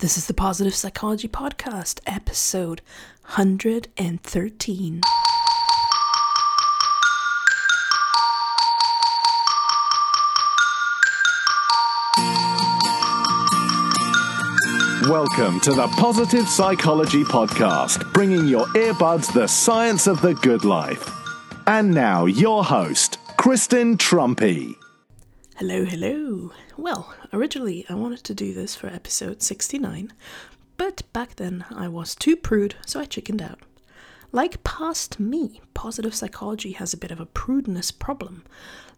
[0.00, 2.82] This is the Positive Psychology Podcast, episode
[3.34, 5.00] 113.
[15.08, 21.10] Welcome to the Positive Psychology Podcast, bringing your earbuds the science of the good life.
[21.66, 24.76] And now, your host, Kristen Trumpy.
[25.58, 26.52] Hello, hello.
[26.76, 30.12] Well, originally I wanted to do this for episode 69,
[30.76, 33.58] but back then I was too prude, so I chickened out.
[34.30, 38.44] Like past me, positive psychology has a bit of a prudeness problem.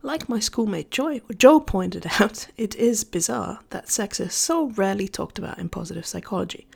[0.03, 5.09] Like my schoolmate Joy, Joe pointed out, it is bizarre that sex is so rarely
[5.09, 6.67] talked about in positive psychology.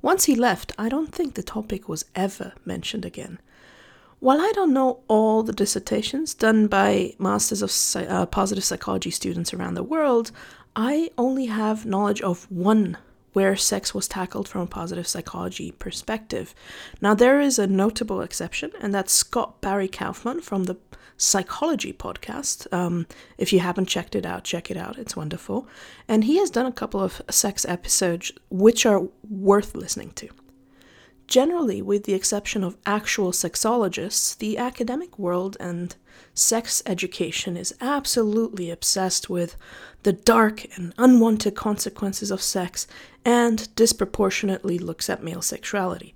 [0.00, 3.40] Once he left, I don't think the topic was ever mentioned again.
[4.24, 9.52] While I don't know all the dissertations done by Masters of uh, Positive Psychology students
[9.52, 10.30] around the world,
[10.74, 12.96] I only have knowledge of one
[13.34, 16.54] where sex was tackled from a positive psychology perspective.
[17.02, 20.78] Now, there is a notable exception, and that's Scott Barry Kaufman from the
[21.18, 22.66] Psychology podcast.
[22.72, 23.06] Um,
[23.36, 24.96] if you haven't checked it out, check it out.
[24.96, 25.68] It's wonderful.
[26.08, 30.30] And he has done a couple of sex episodes which are worth listening to.
[31.26, 35.96] Generally, with the exception of actual sexologists, the academic world and
[36.34, 39.56] sex education is absolutely obsessed with
[40.02, 42.86] the dark and unwanted consequences of sex
[43.24, 46.14] and disproportionately looks at male sexuality.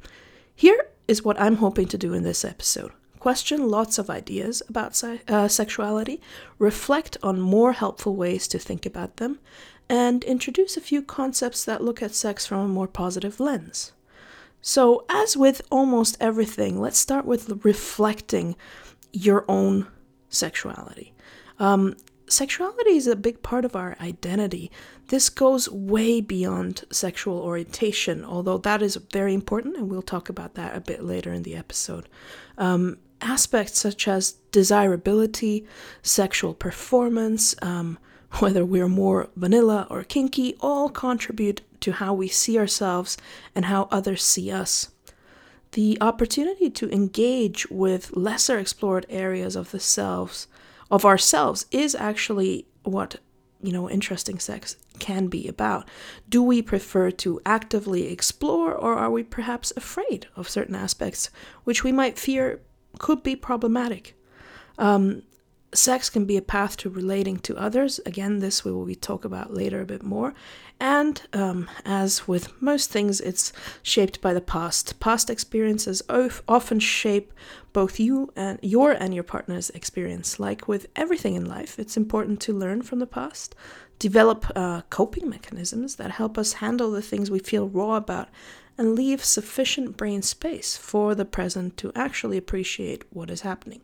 [0.54, 5.02] Here is what I'm hoping to do in this episode question lots of ideas about
[5.04, 6.20] uh, sexuality,
[6.58, 9.38] reflect on more helpful ways to think about them,
[9.88, 13.92] and introduce a few concepts that look at sex from a more positive lens.
[14.60, 18.56] So, as with almost everything, let's start with reflecting
[19.12, 19.86] your own
[20.28, 21.14] sexuality.
[21.58, 21.96] Um,
[22.28, 24.70] sexuality is a big part of our identity.
[25.08, 30.54] This goes way beyond sexual orientation, although that is very important, and we'll talk about
[30.54, 32.08] that a bit later in the episode.
[32.58, 35.66] Um, aspects such as desirability,
[36.02, 37.98] sexual performance, um,
[38.38, 43.16] whether we're more vanilla or kinky, all contribute to how we see ourselves
[43.54, 44.90] and how others see us.
[45.72, 50.46] The opportunity to engage with lesser explored areas of the selves
[50.90, 53.16] of ourselves is actually what
[53.62, 55.88] you know interesting sex can be about.
[56.28, 61.30] Do we prefer to actively explore or are we perhaps afraid of certain aspects
[61.64, 62.60] which we might fear
[62.98, 64.14] could be problematic?
[64.78, 65.22] Um,
[65.74, 68.00] sex can be a path to relating to others.
[68.06, 70.34] Again, this we will be talk about later a bit more.
[70.80, 73.52] And um, as with most things, it's
[73.82, 74.98] shaped by the past.
[75.00, 76.02] Past experiences
[76.48, 77.32] often shape
[77.72, 80.38] both you and your and your partner's experience.
[80.38, 83.54] Like with everything in life, it's important to learn from the past,
[83.98, 88.28] develop uh, coping mechanisms that help us handle the things we feel raw about,
[88.78, 93.80] and leave sufficient brain space for the present to actually appreciate what is happening.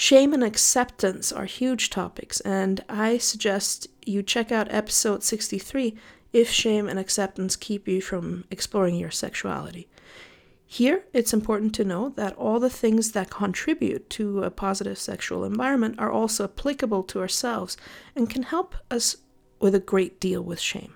[0.00, 5.96] Shame and acceptance are huge topics, and I suggest you check out episode 63
[6.32, 9.88] if shame and acceptance keep you from exploring your sexuality.
[10.64, 15.42] Here, it's important to know that all the things that contribute to a positive sexual
[15.42, 17.76] environment are also applicable to ourselves
[18.14, 19.16] and can help us
[19.58, 20.94] with a great deal with shame.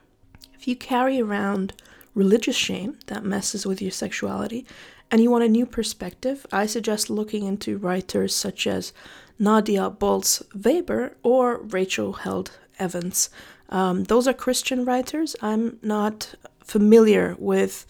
[0.55, 1.73] If you carry around
[2.15, 4.65] religious shame that messes with your sexuality,
[5.13, 8.95] and you want a new perspective, I suggest looking into writers such as
[9.39, 13.29] Nadia Bolz Weber or Rachel Held Evans.
[13.69, 15.37] Um, those are Christian writers.
[15.43, 16.35] I'm not
[16.65, 17.85] familiar with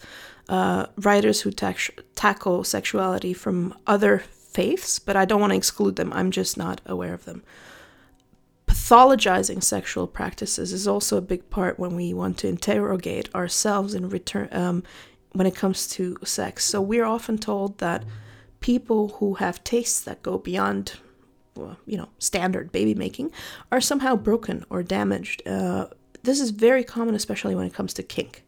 [0.49, 6.11] uh, writers who tackle sexuality from other faiths, but I don't want to exclude them.
[6.11, 7.41] I'm just not aware of them.
[8.67, 14.09] Pathologizing sexual practices is also a big part when we want to interrogate ourselves in
[14.09, 14.83] return um,
[15.33, 16.63] when it comes to sex.
[16.63, 18.03] So we're often told that
[18.59, 20.93] people who have tastes that go beyond,
[21.55, 23.31] well, you know, standard baby making
[23.71, 25.45] are somehow broken or damaged.
[25.47, 25.87] Uh,
[26.23, 28.43] this is very common, especially when it comes to kink.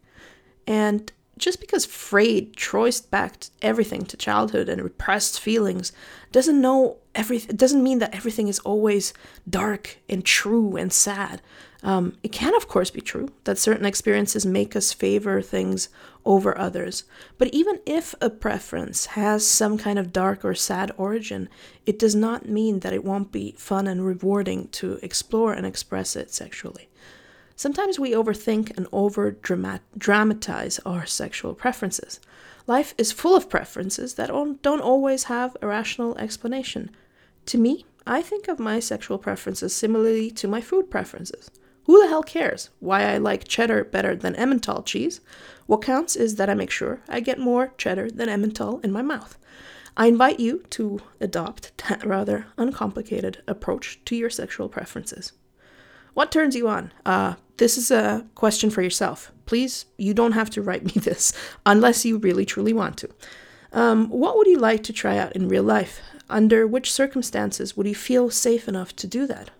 [0.66, 5.92] And just because Freud traced back everything to childhood and repressed feelings
[6.32, 7.56] doesn't know everything.
[7.56, 9.12] Doesn't mean that everything is always
[9.48, 11.42] dark and true and sad.
[11.82, 15.88] Um, it can, of course, be true that certain experiences make us favor things
[16.24, 17.04] over others.
[17.38, 21.48] But even if a preference has some kind of dark or sad origin,
[21.84, 26.16] it does not mean that it won't be fun and rewarding to explore and express
[26.16, 26.88] it sexually.
[27.54, 32.20] Sometimes we overthink and over dramatize our sexual preferences.
[32.66, 36.90] Life is full of preferences that don't always have a rational explanation.
[37.46, 41.50] To me, I think of my sexual preferences similarly to my food preferences.
[41.86, 45.20] Who the hell cares why I like cheddar better than Emmental cheese?
[45.66, 49.02] What counts is that I make sure I get more cheddar than Emmental in my
[49.02, 49.38] mouth.
[49.96, 55.32] I invite you to adopt that rather uncomplicated approach to your sexual preferences.
[56.12, 56.92] What turns you on?
[57.04, 59.30] Uh, this is a question for yourself.
[59.46, 61.32] Please, you don't have to write me this
[61.64, 63.10] unless you really truly want to.
[63.72, 66.00] Um, what would you like to try out in real life?
[66.28, 69.50] Under which circumstances would you feel safe enough to do that?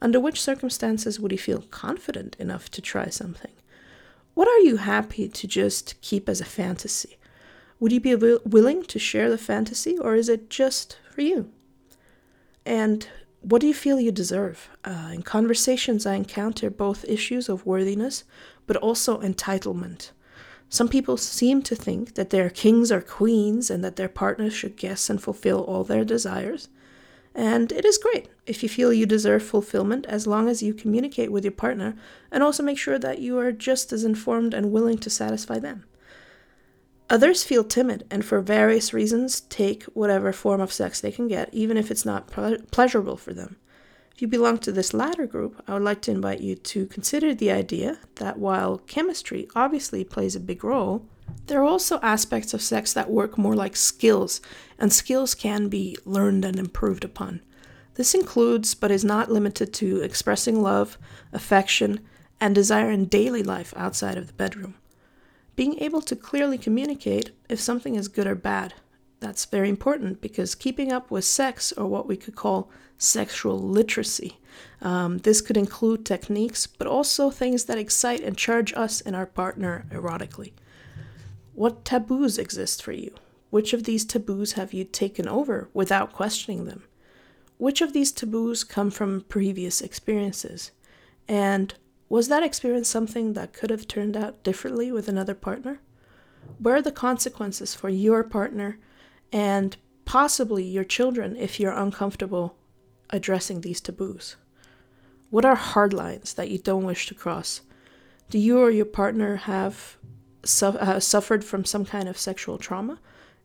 [0.00, 3.52] Under which circumstances would he feel confident enough to try something?
[4.34, 7.16] What are you happy to just keep as a fantasy?
[7.80, 11.50] Would you be willing to share the fantasy, or is it just for you?
[12.64, 13.08] And
[13.40, 14.68] what do you feel you deserve?
[14.84, 18.24] Uh, in conversations, I encounter both issues of worthiness,
[18.66, 20.10] but also entitlement.
[20.68, 24.52] Some people seem to think that they are kings or queens and that their partners
[24.52, 26.68] should guess and fulfill all their desires.
[27.36, 31.30] And it is great if you feel you deserve fulfillment as long as you communicate
[31.30, 31.94] with your partner
[32.32, 35.84] and also make sure that you are just as informed and willing to satisfy them.
[37.10, 41.52] Others feel timid and, for various reasons, take whatever form of sex they can get,
[41.52, 43.56] even if it's not ple- pleasurable for them.
[44.14, 47.34] If you belong to this latter group, I would like to invite you to consider
[47.34, 51.06] the idea that while chemistry obviously plays a big role,
[51.46, 54.40] there are also aspects of sex that work more like skills,
[54.78, 57.40] and skills can be learned and improved upon.
[57.94, 60.98] This includes, but is not limited to, expressing love,
[61.32, 62.00] affection,
[62.40, 64.74] and desire in daily life outside of the bedroom
[65.56, 68.74] being able to clearly communicate if something is good or bad.
[69.20, 74.38] That's very important because keeping up with sex, or what we could call sexual literacy,
[74.82, 79.26] um, this could include techniques, but also things that excite and charge us and our
[79.26, 80.52] partner erotically.
[81.56, 83.14] What taboos exist for you?
[83.48, 86.82] Which of these taboos have you taken over without questioning them?
[87.56, 90.72] Which of these taboos come from previous experiences?
[91.26, 91.72] And
[92.10, 95.80] was that experience something that could have turned out differently with another partner?
[96.58, 98.78] Where are the consequences for your partner
[99.32, 102.58] and possibly your children if you're uncomfortable
[103.08, 104.36] addressing these taboos?
[105.30, 107.62] What are hard lines that you don't wish to cross?
[108.28, 109.96] Do you or your partner have
[110.44, 112.98] su- uh, suffered from some kind of sexual trauma?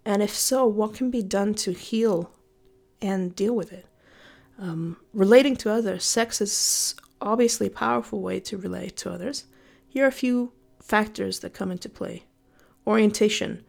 [0.03, 2.31] And if so, what can be done to heal
[3.01, 3.85] and deal with it?
[4.57, 9.45] Um, relating to others, sex is obviously a powerful way to relate to others,
[9.87, 12.23] here are a few factors that come into play.
[12.87, 13.63] Orientation.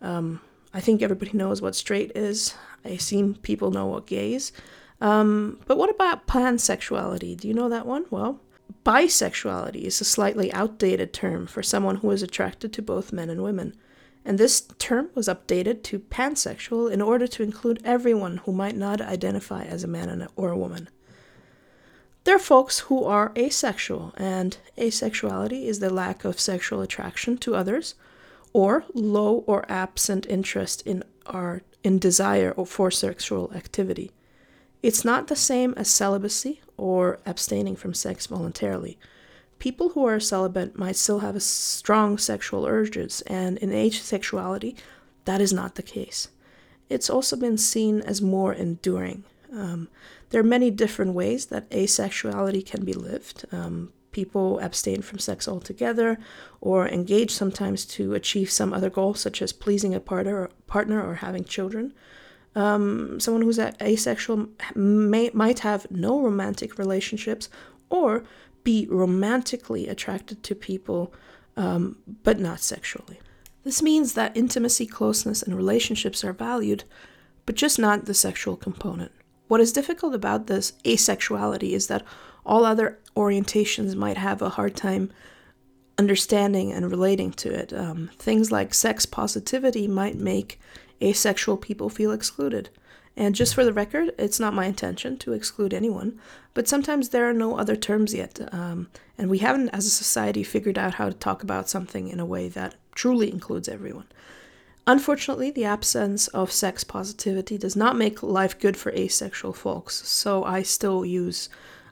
[0.00, 0.40] Um,
[0.72, 2.54] I think everybody knows what straight is.
[2.84, 4.52] I assume people know what gay is.
[5.00, 7.36] Um, but what about pansexuality?
[7.36, 8.06] Do you know that one?
[8.10, 8.40] Well,
[8.86, 13.42] bisexuality is a slightly outdated term for someone who is attracted to both men and
[13.42, 13.74] women.
[14.24, 19.00] And this term was updated to pansexual in order to include everyone who might not
[19.00, 20.88] identify as a man or a woman.
[22.22, 27.56] There are folks who are asexual, and asexuality is the lack of sexual attraction to
[27.56, 27.96] others,
[28.52, 34.12] or low or absent interest in our in desire or for sexual activity.
[34.82, 38.98] It's not the same as celibacy or abstaining from sex voluntarily.
[39.58, 44.76] People who are celibate might still have strong sexual urges, and in asexuality,
[45.24, 46.28] that is not the case.
[46.88, 49.24] It's also been seen as more enduring.
[49.52, 49.88] Um,
[50.30, 53.46] there are many different ways that asexuality can be lived.
[53.50, 56.18] Um, people abstain from sex altogether
[56.60, 61.16] or engage sometimes to achieve some other goal, such as pleasing a partner, partner or
[61.16, 61.94] having children.
[62.56, 67.48] Um, someone who's asexual may, might have no romantic relationships
[67.90, 68.24] or
[68.64, 71.14] be romantically attracted to people,
[71.56, 73.20] um, but not sexually.
[73.62, 76.84] This means that intimacy, closeness, and relationships are valued,
[77.44, 79.12] but just not the sexual component.
[79.48, 82.04] What is difficult about this asexuality is that
[82.44, 85.12] all other orientations might have a hard time
[85.98, 87.72] understanding and relating to it.
[87.72, 90.60] Um, things like sex positivity might make
[91.00, 92.70] asexual people feel excluded.
[93.16, 96.20] And just for the record, it's not my intention to exclude anyone,
[96.52, 100.42] but sometimes there are no other terms yet, um, and we haven't, as a society,
[100.42, 104.06] figured out how to talk about something in a way that truly includes everyone.
[104.86, 110.44] Unfortunately, the absence of sex positivity does not make life good for asexual folks, so
[110.44, 111.48] I still use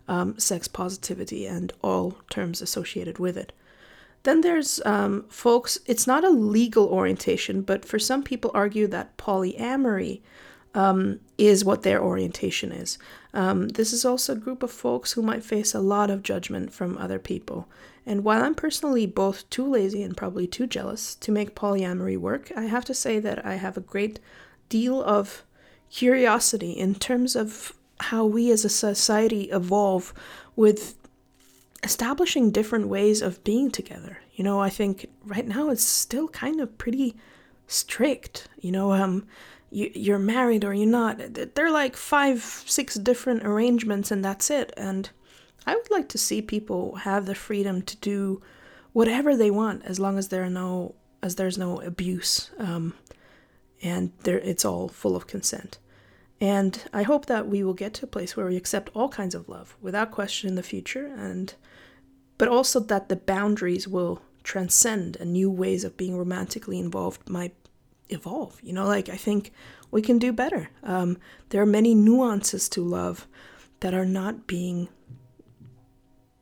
[0.07, 3.53] um, sex positivity and all terms associated with it.
[4.25, 9.17] Then there's um, folks, it's not a legal orientation, but for some people argue that
[9.17, 10.21] polyamory
[10.75, 12.99] um, is what their orientation is.
[13.33, 16.73] Um, this is also a group of folks who might face a lot of judgment
[16.73, 17.69] from other people.
[18.07, 22.51] And while I'm personally both too lazy and probably too jealous to make polyamory work,
[22.57, 24.21] I have to say that I have a great
[24.69, 25.45] deal of
[25.91, 30.13] curiosity in terms of how we as a society evolve
[30.57, 30.97] with
[31.85, 34.19] establishing different ways of being together.
[34.35, 37.17] You know, I think right now it's still kind of pretty
[37.67, 38.49] strict.
[38.59, 39.27] You know, um,
[39.71, 41.21] you, you're married or you're not.
[41.55, 44.73] They're like five, six different arrangements, and that's it.
[44.77, 45.11] And
[45.67, 48.43] I would like to see people have the freedom to do
[48.93, 52.93] whatever they want as long as there are no as there's no abuse um,
[53.83, 55.79] and there it's all full of consent.
[56.41, 59.35] And I hope that we will get to a place where we accept all kinds
[59.35, 61.55] of love without question in the future and
[62.37, 67.55] but also that the boundaries will transcend and new ways of being romantically involved might
[68.09, 68.61] evolve.
[68.63, 69.53] You know, like I think
[69.91, 70.71] we can do better.
[70.83, 71.19] Um,
[71.51, 73.27] there are many nuances to love
[73.81, 74.89] that are not being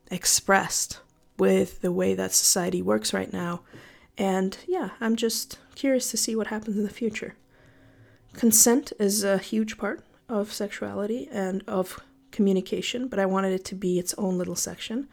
[0.09, 0.99] expressed
[1.37, 3.61] with the way that society works right now.
[4.17, 7.35] And yeah, I'm just curious to see what happens in the future.
[8.33, 11.99] Consent is a huge part of sexuality and of
[12.31, 15.07] communication, but I wanted it to be its own little section.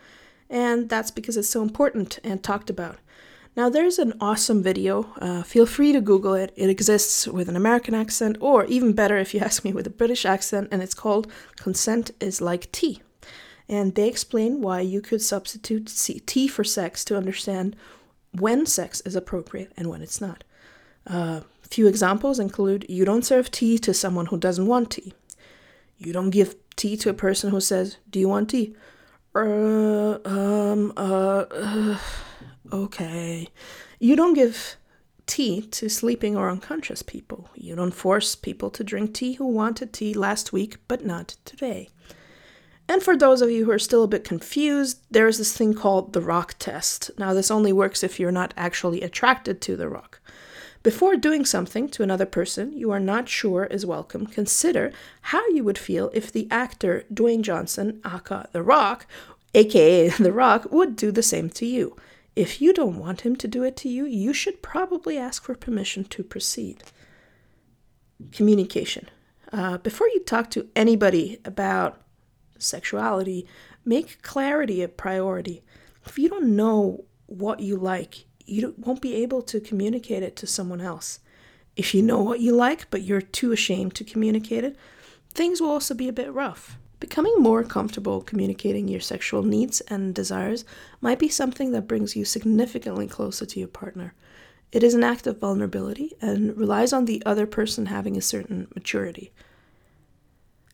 [0.48, 2.98] And that's because it's so important and talked about.
[3.56, 5.12] Now, there's an awesome video.
[5.20, 6.52] Uh, feel free to Google it.
[6.56, 9.90] It exists with an American accent, or even better, if you ask me, with a
[9.90, 13.02] British accent, and it's called Consent is Like Tea
[13.70, 15.86] and they explain why you could substitute
[16.26, 17.76] tea for sex to understand
[18.32, 20.42] when sex is appropriate and when it's not.
[21.06, 25.14] Uh, few examples include you don't serve tea to someone who doesn't want tea.
[25.98, 28.74] You don't give tea to a person who says, Do you want tea?
[29.34, 31.98] Uh, um, uh, uh,
[32.72, 33.48] okay.
[33.98, 34.76] You don't give
[35.26, 37.48] tea to sleeping or unconscious people.
[37.54, 41.88] You don't force people to drink tea who wanted tea last week but not today.
[42.88, 45.74] And for those of you who are still a bit confused, there is this thing
[45.74, 47.12] called the rock test.
[47.18, 50.19] Now, this only works if you're not actually attracted to the rock.
[50.82, 55.62] Before doing something to another person you are not sure is welcome, consider how you
[55.62, 59.06] would feel if the actor Dwayne Johnson, aka The Rock,
[59.54, 61.96] aka The Rock, would do the same to you.
[62.34, 65.54] If you don't want him to do it to you, you should probably ask for
[65.54, 66.82] permission to proceed.
[68.32, 69.10] Communication.
[69.52, 72.00] Uh, before you talk to anybody about
[72.58, 73.46] sexuality,
[73.84, 75.62] make clarity a priority.
[76.06, 80.46] If you don't know what you like, you won't be able to communicate it to
[80.46, 81.20] someone else.
[81.76, 84.76] If you know what you like, but you're too ashamed to communicate it,
[85.32, 86.76] things will also be a bit rough.
[86.98, 90.64] Becoming more comfortable communicating your sexual needs and desires
[91.00, 94.14] might be something that brings you significantly closer to your partner.
[94.70, 98.68] It is an act of vulnerability and relies on the other person having a certain
[98.74, 99.32] maturity.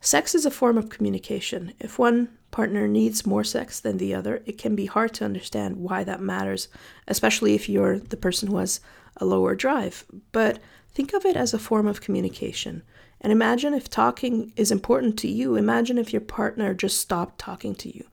[0.07, 1.73] Sex is a form of communication.
[1.81, 5.79] If one partner needs more sex than the other, it can be hard to understand
[5.79, 6.69] why that matters,
[7.09, 8.79] especially if you're the person who has
[9.17, 10.05] a lower drive.
[10.31, 10.61] But
[10.95, 12.85] think of it as a form of communication.
[13.21, 17.75] And imagine if talking is important to you, imagine if your partner just stopped talking
[17.75, 18.07] to you.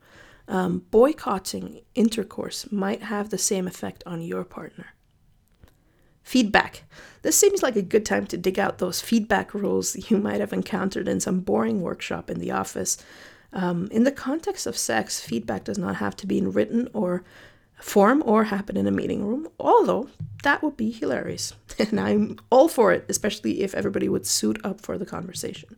[0.48, 4.94] Um, boycotting intercourse might have the same effect on your partner.
[6.24, 6.82] Feedback.
[7.22, 10.52] This seems like a good time to dig out those feedback rules you might have
[10.52, 12.98] encountered in some boring workshop in the office.
[13.52, 17.22] Um, in the context of sex, feedback does not have to be in written or
[17.76, 20.08] form or happen in a meeting room, although
[20.42, 21.54] that would be hilarious.
[21.78, 25.76] And I'm all for it, especially if everybody would suit up for the conversation.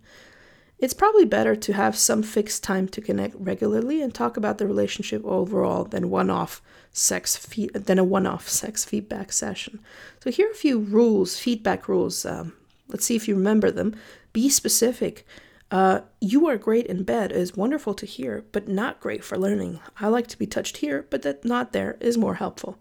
[0.79, 4.67] It's probably better to have some fixed time to connect regularly and talk about the
[4.67, 6.61] relationship overall than one-off
[6.97, 9.81] sex fe- than a one-off sex feedback session.
[10.21, 12.25] So here are a few rules, feedback rules.
[12.25, 12.55] Um,
[12.89, 13.95] let's see if you remember them.
[14.33, 15.27] Be specific.
[15.71, 19.81] Uh, you are great in bed is wonderful to hear, but not great for learning.
[20.01, 22.79] I like to be touched here, but that not there is more helpful.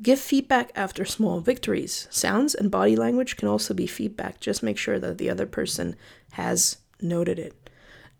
[0.00, 2.06] Give feedback after small victories.
[2.10, 4.38] Sounds and body language can also be feedback.
[4.40, 5.96] Just make sure that the other person
[6.32, 7.61] has noted it.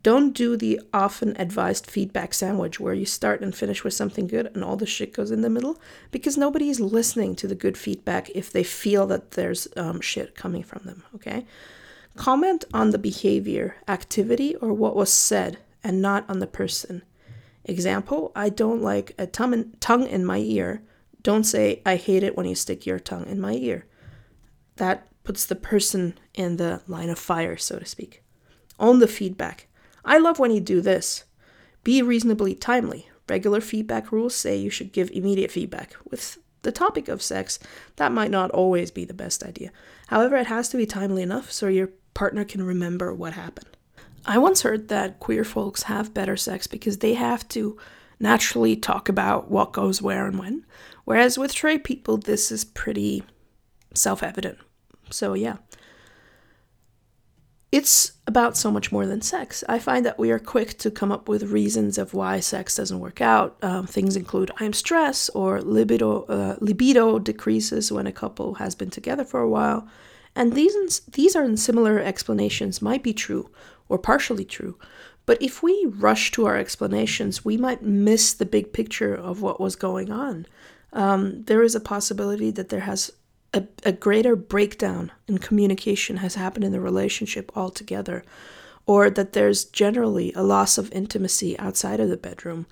[0.02, 4.50] Don't do the often advised feedback sandwich where you start and finish with something good
[4.52, 5.80] and all the shit goes in the middle
[6.11, 10.35] because nobody is listening to the good feedback if they feel that there's um, shit
[10.35, 11.47] coming from them, okay?
[12.16, 17.02] Comment on the behavior, activity, or what was said and not on the person.
[17.64, 20.82] Example, I don't like a tongue in my ear.
[21.23, 23.87] Don't say, I hate it when you stick your tongue in my ear.
[24.76, 28.25] That puts the person in the line of fire, so to speak.
[28.80, 29.68] Own the feedback.
[30.04, 31.25] I love when you do this.
[31.85, 33.09] Be reasonably timely.
[33.28, 35.94] Regular feedback rules say you should give immediate feedback.
[36.11, 37.59] With the topic of sex,
[37.97, 39.71] that might not always be the best idea.
[40.09, 43.68] However, it has to be timely enough so your partner can remember what happened.
[44.25, 47.76] I once heard that queer folks have better sex because they have to
[48.21, 50.64] naturally talk about what goes where and when,
[51.04, 53.25] whereas with straight people, this is pretty
[53.94, 54.59] self evident.
[55.11, 55.56] So, yeah.
[57.73, 59.64] It's about so much more than sex.
[59.67, 63.00] I find that we are quick to come up with reasons of why sex doesn't
[63.00, 63.57] work out.
[63.62, 68.91] Um, things include I'm stressed or libido uh, libido decreases when a couple has been
[68.91, 69.88] together for a while,
[70.37, 73.50] and these these are similar explanations might be true
[73.88, 74.79] or partially true.
[75.25, 79.61] But if we rush to our explanations, we might miss the big picture of what
[79.61, 80.47] was going on.
[80.93, 83.12] Um, there is a possibility that there has
[83.54, 88.25] a, a greater breakdown in communication has happened in the relationship altogether,
[88.87, 92.66] or that there's generally a loss of intimacy outside of the bedroom,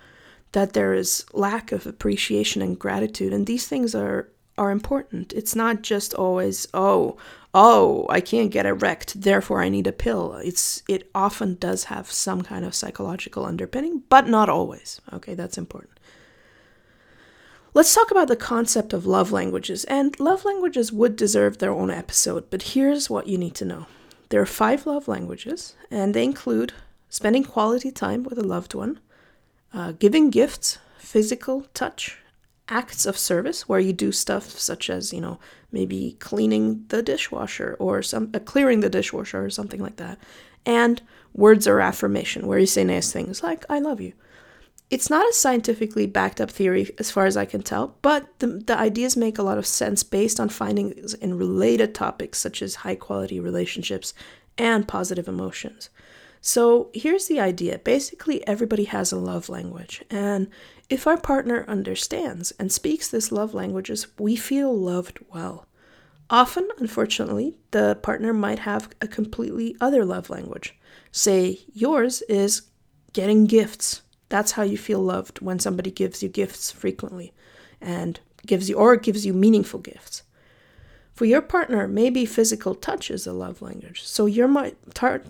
[0.52, 5.32] that there is lack of appreciation and gratitude, and these things are are important.
[5.32, 7.16] It's not just always, oh,
[7.54, 10.34] oh, I can't get erect, therefore I need a pill.
[10.34, 15.00] It's it often does have some kind of psychological underpinning, but not always.
[15.12, 15.98] Okay, that's important.
[17.72, 19.84] Let's talk about the concept of love languages.
[19.84, 23.86] And love languages would deserve their own episode, but here's what you need to know
[24.30, 26.72] there are five love languages, and they include
[27.08, 28.98] spending quality time with a loved one,
[29.72, 32.18] uh, giving gifts, physical touch,
[32.68, 35.38] acts of service where you do stuff such as, you know,
[35.72, 40.18] maybe cleaning the dishwasher or some uh, clearing the dishwasher or something like that,
[40.66, 44.12] and words or affirmation where you say nice things like I love you.
[44.90, 48.48] It's not a scientifically backed up theory as far as I can tell, but the,
[48.48, 52.76] the ideas make a lot of sense based on findings in related topics such as
[52.76, 54.14] high quality relationships
[54.58, 55.90] and positive emotions.
[56.40, 60.48] So here's the idea basically, everybody has a love language, and
[60.88, 65.66] if our partner understands and speaks this love languages, we feel loved well.
[66.30, 70.76] Often, unfortunately, the partner might have a completely other love language.
[71.12, 72.62] Say yours is
[73.12, 77.34] getting gifts that's how you feel loved when somebody gives you gifts frequently
[77.80, 80.22] and gives you or gives you meaningful gifts.
[81.12, 84.02] For your partner, maybe physical touch is a love language.
[84.02, 85.22] So your might tar,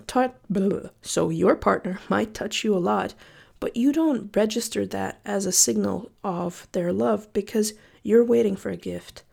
[1.02, 3.14] so your partner might touch you a lot,
[3.58, 8.70] but you don't register that as a signal of their love because you're waiting for
[8.70, 9.24] a gift.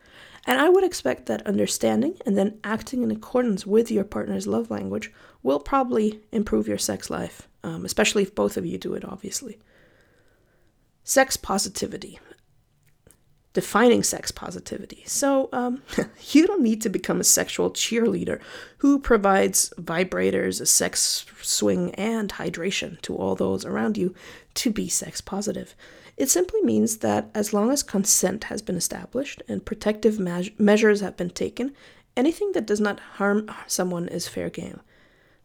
[0.46, 4.72] And I would expect that understanding and then acting in accordance with your partner's love
[4.72, 5.12] language
[5.44, 9.60] will probably improve your sex life, um, especially if both of you do it, obviously.
[11.04, 12.20] Sex positivity.
[13.54, 15.04] Defining sex positivity.
[15.08, 15.82] So, um,
[16.32, 18.40] you don't need to become a sexual cheerleader
[18.80, 24.14] who provides vibrators, a sex swing, and hydration to all those around you
[24.56, 25.76] to be sex positive.
[26.18, 31.02] It simply means that as long as consent has been established and protective me- measures
[31.02, 31.74] have been taken,
[32.16, 34.82] anything that does not harm someone is fair game.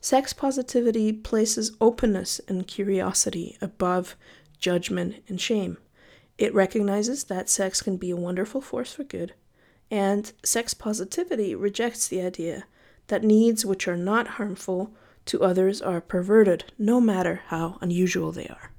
[0.04, 4.16] Sex positivity places openness and curiosity above
[4.58, 5.78] judgment and shame.
[6.38, 9.34] It recognizes that sex can be a wonderful force for good,
[9.92, 12.64] and sex positivity rejects the idea
[13.06, 14.92] that needs which are not harmful
[15.26, 18.72] to others are perverted, no matter how unusual they are.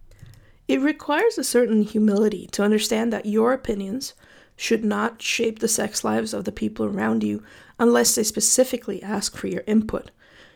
[0.67, 4.13] It requires a certain humility to understand that your opinions
[4.57, 7.41] should not shape the sex lives of the people around you
[7.79, 10.11] unless they specifically ask for your input.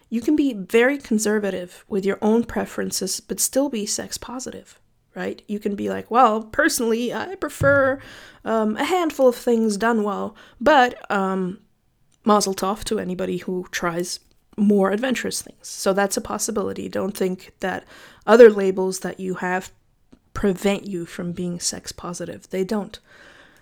[0.10, 4.80] You can be very conservative with your own preferences but still be sex positive,
[5.16, 5.42] right?
[5.48, 8.00] You can be like, well, personally, I prefer
[8.46, 11.60] um, a handful of things done well, but um,
[12.26, 14.20] mazel tov to anybody who tries
[14.58, 15.68] more adventurous things.
[15.68, 16.90] So that's a possibility.
[16.90, 17.86] Don't think that
[18.26, 19.72] other labels that you have
[20.34, 22.50] prevent you from being sex positive.
[22.50, 23.00] They don't.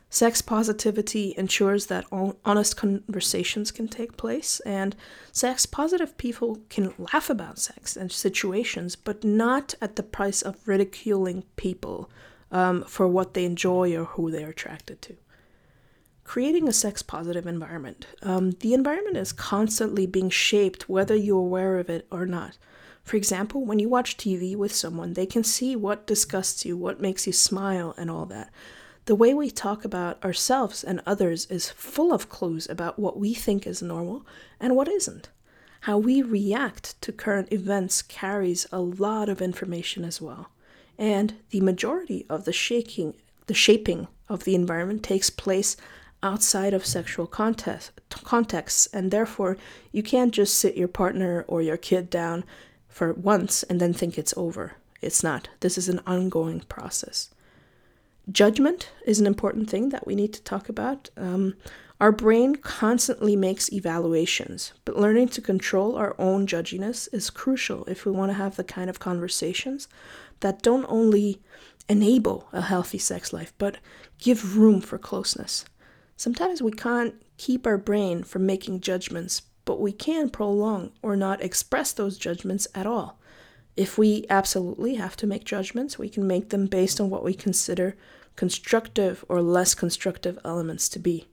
[0.09, 2.05] Sex positivity ensures that
[2.45, 4.95] honest conversations can take place, and
[5.31, 10.67] sex positive people can laugh about sex and situations, but not at the price of
[10.67, 12.09] ridiculing people
[12.51, 15.17] um, for what they enjoy or who they're attracted to.
[16.23, 18.07] Creating a sex positive environment.
[18.23, 22.57] Um, the environment is constantly being shaped, whether you're aware of it or not.
[23.03, 27.01] For example, when you watch TV with someone, they can see what disgusts you, what
[27.01, 28.49] makes you smile, and all that.
[29.05, 33.35] The way we talk about ourselves and others is full of clues about what we
[33.35, 34.25] think is normal
[34.59, 35.29] and what isn't.
[35.81, 40.49] How we react to current events carries a lot of information as well.
[40.97, 43.13] And the majority of the shaking
[43.45, 45.77] the shaping of the environment takes place
[46.23, 49.55] outside of sexual context, contexts, and therefore
[49.91, 52.43] you can't just sit your partner or your kid down
[52.87, 54.77] for once and then think it's over.
[54.99, 55.49] It's not.
[55.59, 57.29] This is an ongoing process.
[58.31, 61.09] Judgment is an important thing that we need to talk about.
[61.15, 61.55] Um,
[62.01, 68.05] our brain constantly makes evaluations, but learning to control our own judginess is crucial if
[68.05, 69.87] we want to have the kind of conversations
[70.41, 71.41] that don't only
[71.87, 73.77] enable a healthy sex life, but
[74.17, 75.65] give room for closeness.
[76.17, 81.41] Sometimes we can't keep our brain from making judgments but we can prolong or not
[81.41, 83.19] express those judgments at all.
[83.75, 87.33] If we absolutely have to make judgments, we can make them based on what we
[87.33, 87.97] consider
[88.35, 91.27] constructive or less constructive elements to be.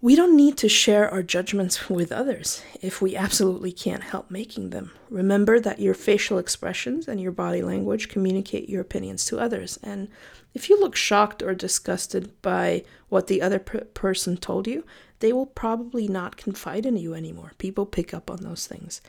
[0.00, 4.70] We don't need to share our judgments with others if we absolutely can't help making
[4.70, 4.92] them.
[5.10, 9.78] Remember that your facial expressions and your body language communicate your opinions to others.
[9.82, 10.08] And
[10.54, 14.84] if you look shocked or disgusted by what the other per- person told you,
[15.18, 17.52] they will probably not confide in you anymore.
[17.58, 19.00] People pick up on those things.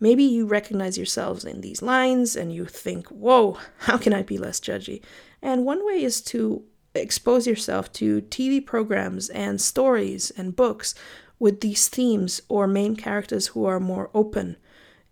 [0.00, 4.38] Maybe you recognize yourselves in these lines and you think, whoa, how can I be
[4.38, 5.02] less judgy?
[5.42, 10.94] And one way is to expose yourself to TV programs and stories and books
[11.38, 14.56] with these themes or main characters who are more open.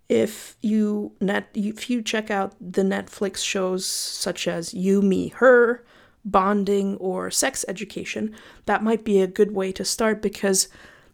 [0.08, 5.84] If you net if you check out the Netflix shows such as You, Me, Her,
[6.24, 8.34] Bonding, or Sex Education,
[8.66, 10.68] that might be a good way to start because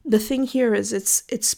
[0.05, 1.57] the thing here is it's it's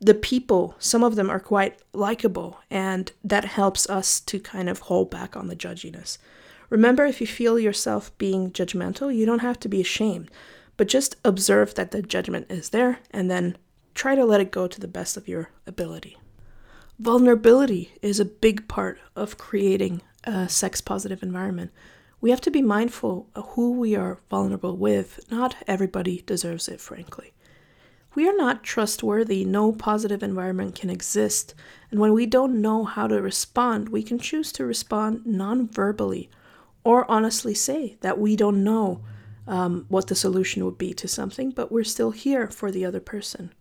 [0.00, 4.80] the people, some of them are quite likable, and that helps us to kind of
[4.80, 6.18] hold back on the judginess.
[6.74, 10.28] Remember, if you feel yourself being judgmental, you don't have to be ashamed,
[10.76, 13.56] but just observe that the judgment is there and then
[13.94, 16.16] try to let it go to the best of your ability.
[16.98, 21.70] Vulnerability is a big part of creating a sex positive environment.
[22.20, 25.20] We have to be mindful of who we are vulnerable with.
[25.30, 27.34] Not everybody deserves it, frankly.
[28.16, 31.54] we are not trustworthy, no positive environment can exist.
[31.92, 36.30] And when we don't know how to respond, we can choose to respond non verbally
[36.84, 39.02] or honestly say that we don't know
[39.46, 43.00] um, what the solution would be to something, but we're still here for the other
[43.00, 43.52] person.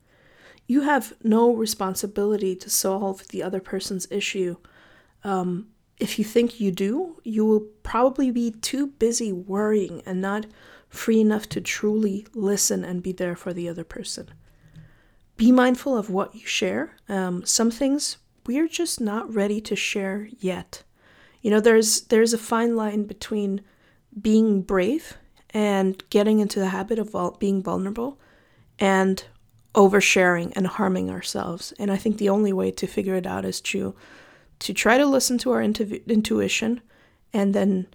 [0.67, 4.57] You have no responsibility to solve the other person's issue.
[5.23, 5.67] Um,
[5.99, 10.45] if you think you do, you will probably be too busy worrying and not
[10.89, 14.29] free enough to truly listen and be there for the other person.
[15.35, 16.95] Be mindful of what you share.
[17.09, 20.83] Um, some things we're just not ready to share yet.
[21.43, 23.61] You know, there's there's a fine line between
[24.19, 25.17] being brave
[25.51, 28.19] and getting into the habit of vul- being vulnerable
[28.79, 29.23] and
[29.75, 31.73] oversharing and harming ourselves.
[31.77, 33.93] And I think the only way to figure it out is to
[34.59, 36.81] to try to listen to our intu- intuition
[37.33, 37.87] and then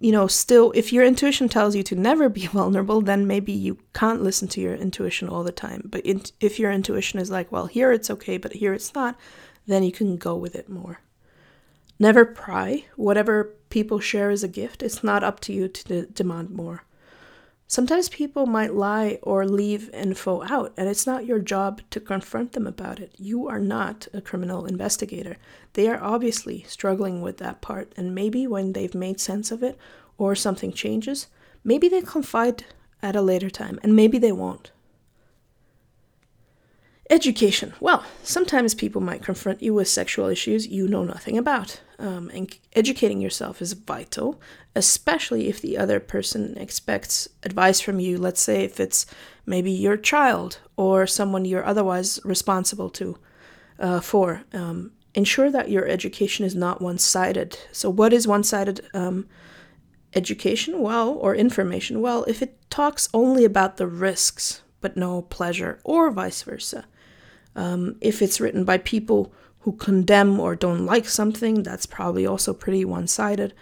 [0.00, 3.76] you know, still if your intuition tells you to never be vulnerable, then maybe you
[3.92, 5.82] can't listen to your intuition all the time.
[5.84, 6.02] But
[6.40, 9.18] if your intuition is like, well, here it's okay, but here it's not,
[9.66, 11.00] then you can go with it more.
[11.98, 12.84] Never pry.
[12.96, 16.84] Whatever people share is a gift, it's not up to you to de- demand more.
[17.70, 22.52] Sometimes people might lie or leave info out, and it's not your job to confront
[22.52, 23.12] them about it.
[23.18, 25.36] You are not a criminal investigator.
[25.74, 29.76] They are obviously struggling with that part, and maybe when they've made sense of it
[30.16, 31.26] or something changes,
[31.62, 32.64] maybe they confide
[33.02, 34.70] at a later time, and maybe they won't.
[37.10, 37.72] Education.
[37.80, 41.80] Well, sometimes people might confront you with sexual issues you know nothing about.
[41.98, 44.38] Um, and educating yourself is vital,
[44.76, 48.18] especially if the other person expects advice from you.
[48.18, 49.06] Let's say if it's
[49.46, 53.18] maybe your child or someone you're otherwise responsible to
[53.78, 54.42] uh, for.
[54.52, 57.58] Um, ensure that your education is not one sided.
[57.72, 59.26] So, what is one sided um,
[60.14, 60.80] education?
[60.80, 62.02] Well, or information?
[62.02, 66.86] Well, if it talks only about the risks but no pleasure, or vice versa.
[67.58, 72.54] Um, if it's written by people who condemn or don't like something, that's probably also
[72.54, 73.52] pretty one sided.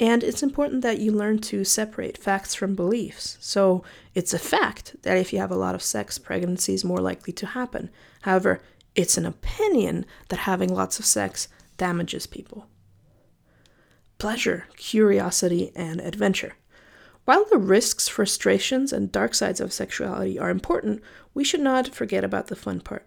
[0.00, 3.38] And it's important that you learn to separate facts from beliefs.
[3.40, 3.84] So
[4.16, 7.32] it's a fact that if you have a lot of sex, pregnancy is more likely
[7.34, 7.88] to happen.
[8.22, 8.60] However,
[8.96, 12.66] it's an opinion that having lots of sex damages people.
[14.18, 16.54] Pleasure, curiosity, and adventure.
[17.26, 21.00] While the risks, frustrations, and dark sides of sexuality are important,
[21.32, 23.06] we should not forget about the fun part.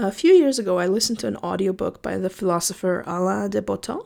[0.00, 4.02] A few years ago, I listened to an audiobook by the philosopher Alain de Botton,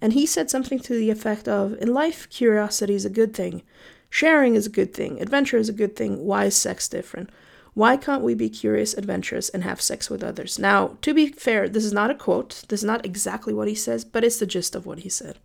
[0.00, 3.60] and he said something to the effect of In life, curiosity is a good thing.
[4.08, 5.20] Sharing is a good thing.
[5.20, 6.24] Adventure is a good thing.
[6.24, 7.28] Why is sex different?
[7.74, 10.58] Why can't we be curious, adventurous, and have sex with others?
[10.58, 12.64] Now, to be fair, this is not a quote.
[12.70, 15.38] This is not exactly what he says, but it's the gist of what he said.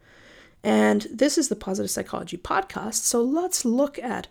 [0.63, 4.27] And this is the Positive Psychology podcast, so let's look at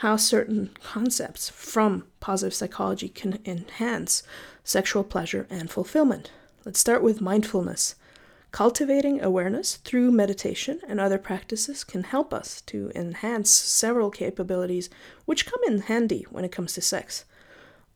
[0.00, 4.22] how certain concepts from positive psychology can enhance
[4.62, 6.30] sexual pleasure and fulfillment.
[6.66, 7.94] Let's start with mindfulness.
[8.50, 14.90] Cultivating awareness through meditation and other practices can help us to enhance several capabilities
[15.24, 17.24] which come in handy when it comes to sex.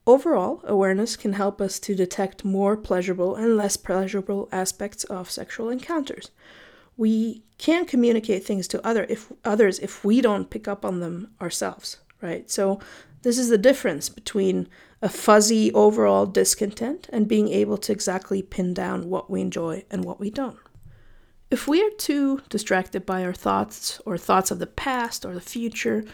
[0.06, 5.68] Overall, awareness can help us to detect more pleasurable and less pleasurable aspects of sexual
[5.68, 6.30] encounters.
[7.00, 7.16] We
[7.56, 11.98] can't communicate things to other if others if we don't pick up on them ourselves,
[12.20, 12.44] right?
[12.50, 12.78] So
[13.22, 14.68] This is the difference between
[15.02, 20.04] a fuzzy overall discontent and being able to exactly pin down what we enjoy and
[20.04, 20.58] what we don't.
[21.50, 25.40] If we are too distracted by our thoughts or thoughts of the past or the
[25.40, 26.04] future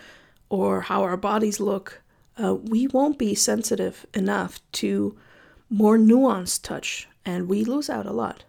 [0.49, 2.03] or how our bodies look,
[2.43, 5.17] uh, we won't be sensitive enough to
[5.69, 8.45] more nuanced touch and we lose out a lot.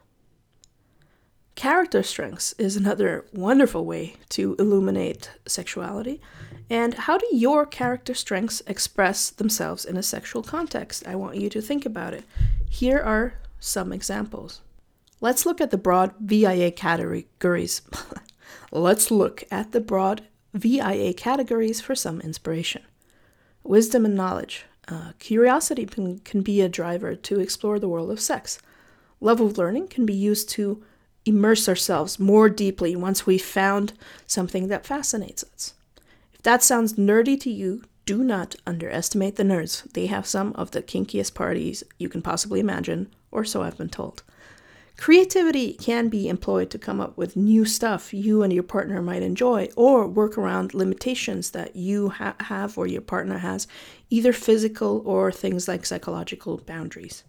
[1.58, 6.22] Character strengths is another wonderful way to illuminate sexuality.
[6.70, 11.08] And how do your character strengths express themselves in a sexual context?
[11.08, 12.26] I want you to think about it.
[12.70, 14.62] Here are some examples.
[15.20, 17.82] Let's look at the broad VIA categories.
[18.72, 22.84] Let's look at the broad VIA categories for some inspiration.
[23.64, 24.66] Wisdom and knowledge.
[24.88, 28.60] Uh, curiosity can, can be a driver to explore the world of sex.
[29.20, 30.84] Love of learning can be used to
[31.28, 33.94] immerse ourselves more deeply once we've found
[34.26, 35.74] something that fascinates us.
[36.34, 39.92] If that sounds nerdy to you, do not underestimate the nerds.
[39.92, 43.90] They have some of the kinkiest parties you can possibly imagine, or so I've been
[43.90, 44.24] told.
[44.98, 49.22] Creativity can be employed to come up with new stuff you and your partner might
[49.22, 53.68] enjoy, or work around limitations that you ha- have or your partner has,
[54.10, 57.24] either physical or things like psychological boundaries.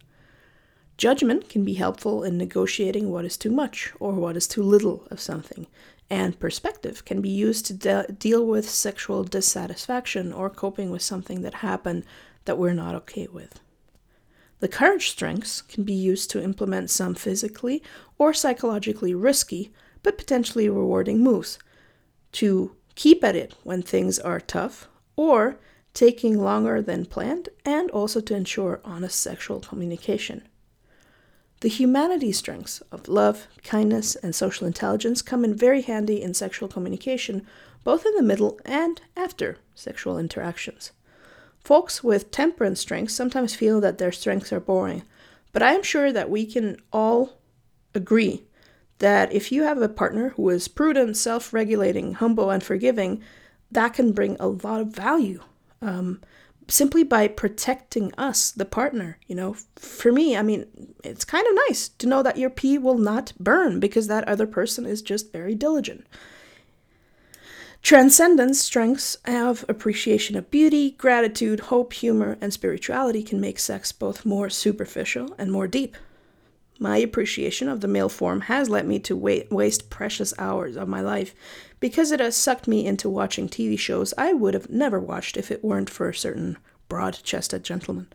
[0.99, 5.07] Judgment can be helpful in negotiating what is too much or what is too little
[5.13, 5.69] of something,
[6.11, 11.43] and perspective can be used to de- deal with sexual dissatisfaction or coping with something
[11.43, 12.05] that happened
[12.47, 13.61] that we're not okay with.
[14.59, 17.81] The courage strengths can be used to implement some physically
[18.19, 21.61] or psychologically risky but potentially rewarding moves,
[22.33, 25.61] to keep at it when things are tough, or
[25.95, 30.43] taking longer than planned, and also to ensure honest sexual communication.
[31.61, 36.69] The humanity strengths of love, kindness, and social intelligence come in very handy in sexual
[36.69, 37.47] communication,
[37.83, 40.93] both in the middle and after sexual interactions.
[41.59, 45.03] Folks with temperance strengths sometimes feel that their strengths are boring,
[45.53, 47.39] but I am sure that we can all
[47.95, 48.45] agree
[48.99, 53.23] that if you have a partner who is prudent, self regulating, humble, and forgiving,
[53.71, 55.41] that can bring a lot of value.
[55.83, 56.21] Um,
[56.69, 59.19] simply by protecting us, the partner.
[59.27, 60.67] You know, for me, I mean,
[61.03, 64.47] it's kind of nice to know that your pee will not burn because that other
[64.47, 66.07] person is just very diligent.
[67.81, 74.27] Transcendence strengths of appreciation of beauty, gratitude, hope, humor, and spirituality can make sex both
[74.27, 75.97] more superficial and more deep.
[76.79, 81.01] My appreciation of the male form has led me to waste precious hours of my
[81.01, 81.35] life
[81.81, 85.51] because it has sucked me into watching TV shows I would have never watched if
[85.51, 86.57] it weren't for a certain
[86.89, 88.07] broad chested gentleman.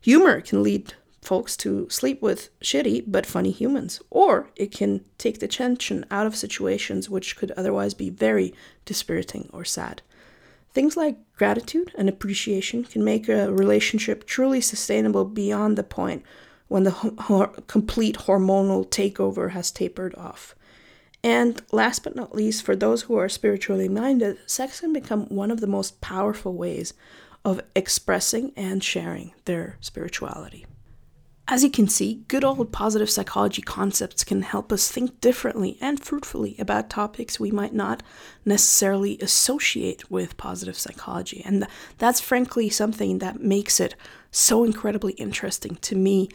[0.00, 5.38] Humor can lead folks to sleep with shitty but funny humans, or it can take
[5.38, 8.52] the tension out of situations which could otherwise be very
[8.84, 10.02] dispiriting or sad.
[10.72, 16.24] Things like gratitude and appreciation can make a relationship truly sustainable beyond the point
[16.72, 20.54] when the ho- complete hormonal takeover has tapered off.
[21.22, 25.50] And last but not least, for those who are spiritually minded, sex can become one
[25.50, 26.94] of the most powerful ways
[27.44, 30.64] of expressing and sharing their spirituality.
[31.46, 36.02] As you can see, good old positive psychology concepts can help us think differently and
[36.02, 38.02] fruitfully about topics we might not
[38.46, 41.42] necessarily associate with positive psychology.
[41.44, 41.66] And
[41.98, 43.94] that's frankly something that makes it
[44.30, 46.30] so incredibly interesting to me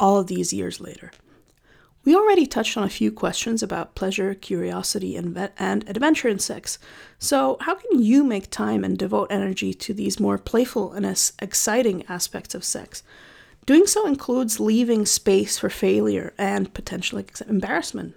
[0.00, 1.12] all of these years later.
[2.02, 6.78] We already touched on a few questions about pleasure, curiosity, and, and adventure in sex.
[7.18, 11.04] So, how can you make time and devote energy to these more playful and
[11.40, 13.02] exciting aspects of sex?
[13.66, 18.14] Doing so includes leaving space for failure and potential embarrassment.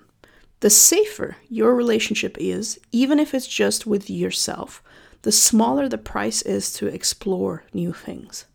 [0.61, 4.81] The safer your relationship is, even if it's just with yourself,
[5.23, 8.45] the smaller the price is to explore new things.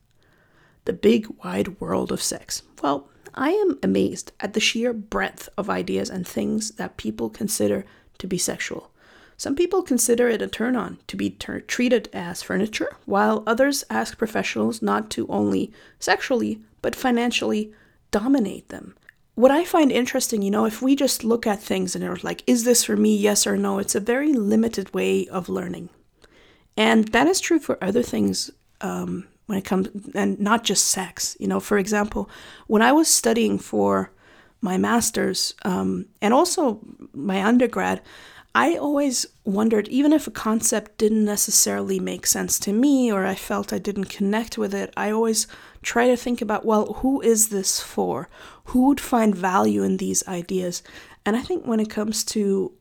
[0.87, 2.63] The big wide world of sex.
[2.83, 7.85] Well, I am amazed at the sheer breadth of ideas and things that people consider
[8.19, 8.91] to be sexual.
[9.37, 13.85] Some people consider it a turn on to be ter- treated as furniture, while others
[13.89, 17.73] ask professionals not to only sexually, but financially
[18.11, 18.97] dominate them.
[19.37, 22.43] What I find interesting, you know, if we just look at things and are like,
[22.49, 25.91] is this for me, yes or no, it's a very limited way of learning.
[26.77, 31.37] And that is true for other things um, when it comes and not just sex
[31.41, 32.29] you know for example
[32.67, 34.13] when i was studying for
[34.61, 36.81] my master's um, and also
[37.13, 38.03] my undergrad
[38.55, 43.35] i always wondered even if a concept didn't necessarily make sense to me or i
[43.35, 45.47] felt i didn't connect with it i always
[45.83, 48.29] try to think about well who is this for?
[48.67, 50.83] Who would find value in these ideas?
[51.25, 52.73] And i think when it comes to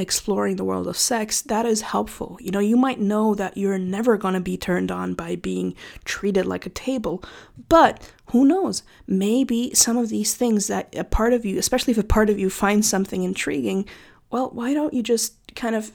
[0.00, 2.38] exploring the world of sex, that is helpful.
[2.40, 5.74] You know, you might know that you're never going to be turned on by being
[6.04, 7.22] treated like a table,
[7.68, 8.82] but who knows?
[9.06, 12.38] Maybe some of these things that a part of you, especially if a part of
[12.38, 13.86] you finds something intriguing,
[14.30, 15.92] well, why don't you just kind of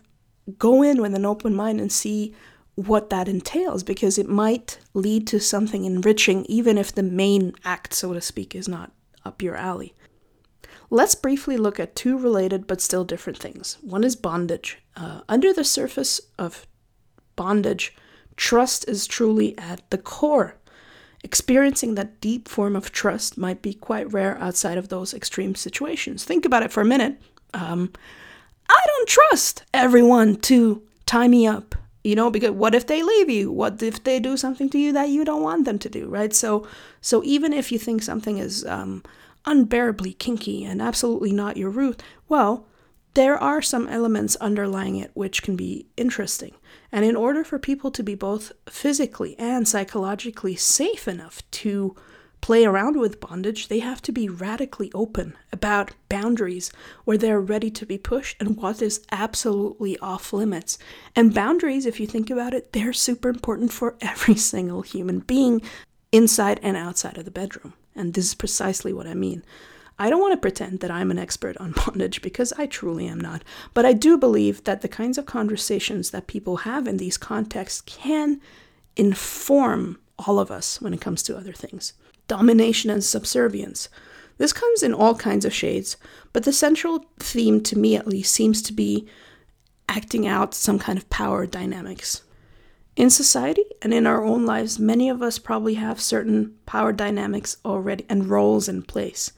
[0.59, 2.35] go in with an open mind and see
[2.75, 7.93] what that entails because it might lead to something enriching, even if the main act,
[7.93, 8.91] so to speak, is not
[9.23, 9.94] up your alley.
[10.89, 13.77] Let's briefly look at two related but still different things.
[13.81, 14.79] One is bondage.
[14.95, 16.67] Uh, under the surface of
[17.35, 17.95] bondage,
[18.35, 20.55] trust is truly at the core.
[21.23, 26.23] Experiencing that deep form of trust might be quite rare outside of those extreme situations.
[26.23, 27.19] Think about it for a minute.
[27.53, 27.91] Um,
[28.69, 33.29] I don't trust everyone to tie me up you know because what if they leave
[33.29, 36.07] you what if they do something to you that you don't want them to do
[36.07, 36.65] right so
[37.01, 39.03] so even if you think something is um,
[39.45, 42.67] unbearably kinky and absolutely not your root well
[43.13, 46.53] there are some elements underlying it which can be interesting
[46.91, 51.95] and in order for people to be both physically and psychologically safe enough to
[52.45, 56.71] play around with bondage, they have to be radically open about boundaries
[57.03, 60.77] where they're ready to be pushed and what is absolutely off limits.
[61.15, 65.59] And boundaries, if you think about it, they're super important for every single human being
[66.11, 67.73] inside and outside of the bedroom.
[67.95, 69.43] And this is precisely what I mean.
[69.97, 73.19] I don't want to pretend that I'm an expert on bondage because I truly am
[73.19, 73.43] not.
[73.73, 77.81] But I do believe that the kinds of conversations that people have in these contexts
[77.81, 78.41] can
[78.95, 81.93] inform all of us when it comes to other things
[82.27, 83.87] domination and subservience.
[84.37, 85.95] This comes in all kinds of shades,
[86.33, 89.07] but the central theme, to me at least, seems to be
[89.87, 92.23] acting out some kind of power dynamics.
[92.95, 97.57] In society and in our own lives, many of us probably have certain power dynamics
[97.65, 99.33] already and roles in place.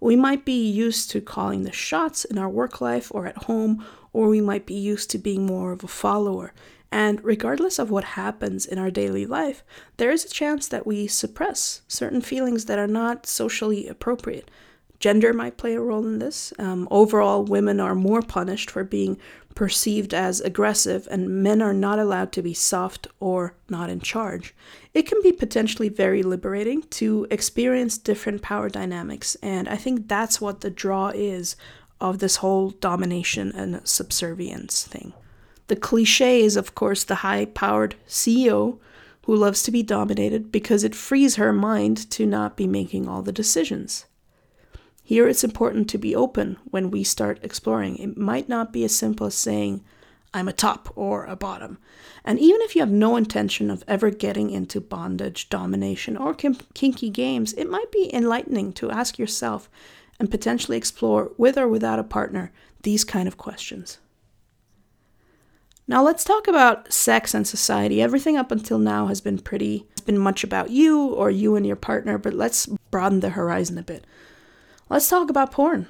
[0.00, 3.84] We might be used to calling the shots in our work life or at home,
[4.12, 6.54] or we might be used to being more of a follower.
[6.92, 9.64] And regardless of what happens in our daily life,
[9.96, 14.50] there is a chance that we suppress certain feelings that are not socially appropriate.
[15.00, 16.52] Gender might play a role in this.
[16.58, 19.18] Um, overall, women are more punished for being
[19.54, 24.54] perceived as aggressive, and men are not allowed to be soft or not in charge.
[24.92, 30.40] It can be potentially very liberating to experience different power dynamics, and I think that's
[30.40, 31.56] what the draw is
[31.98, 35.14] of this whole domination and subservience thing.
[35.68, 38.78] The cliche is, of course, the high powered CEO
[39.24, 43.22] who loves to be dominated because it frees her mind to not be making all
[43.22, 44.06] the decisions.
[45.10, 47.96] Here it's important to be open when we start exploring.
[47.96, 49.82] It might not be as simple as saying,
[50.32, 51.78] I'm a top or a bottom.
[52.24, 57.10] And even if you have no intention of ever getting into bondage, domination, or kinky
[57.10, 59.68] games, it might be enlightening to ask yourself
[60.20, 62.52] and potentially explore, with or without a partner,
[62.84, 63.98] these kind of questions.
[65.88, 68.00] Now let's talk about sex and society.
[68.00, 71.66] Everything up until now has been pretty, it's been much about you or you and
[71.66, 74.06] your partner, but let's broaden the horizon a bit.
[74.90, 75.86] Let's talk about porn.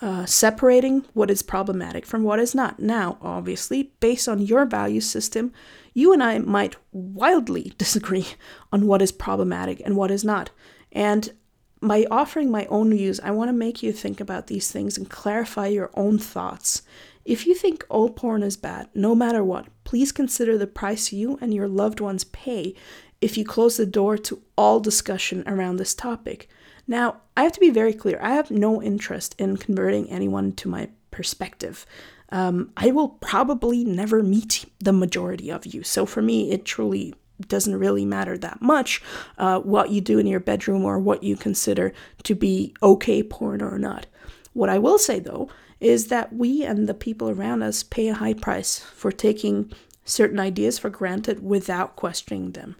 [0.00, 2.78] Uh, separating what is problematic from what is not.
[2.78, 5.52] Now, obviously, based on your value system,
[5.92, 8.26] you and I might wildly disagree
[8.72, 10.50] on what is problematic and what is not.
[10.92, 11.32] And
[11.80, 15.10] by offering my own views, I want to make you think about these things and
[15.10, 16.82] clarify your own thoughts
[17.28, 21.36] if you think all porn is bad, no matter what, please consider the price you
[21.42, 22.74] and your loved ones pay
[23.20, 26.48] if you close the door to all discussion around this topic.
[26.88, 30.68] Now, I have to be very clear I have no interest in converting anyone to
[30.68, 31.86] my perspective.
[32.30, 35.82] Um, I will probably never meet the majority of you.
[35.82, 37.14] So for me, it truly
[37.46, 39.00] doesn't really matter that much
[39.36, 41.92] uh, what you do in your bedroom or what you consider
[42.24, 44.06] to be okay porn or not.
[44.54, 45.48] What I will say though
[45.78, 49.72] is that we and the people around us pay a high price for taking
[50.04, 52.74] certain ideas for granted without questioning them.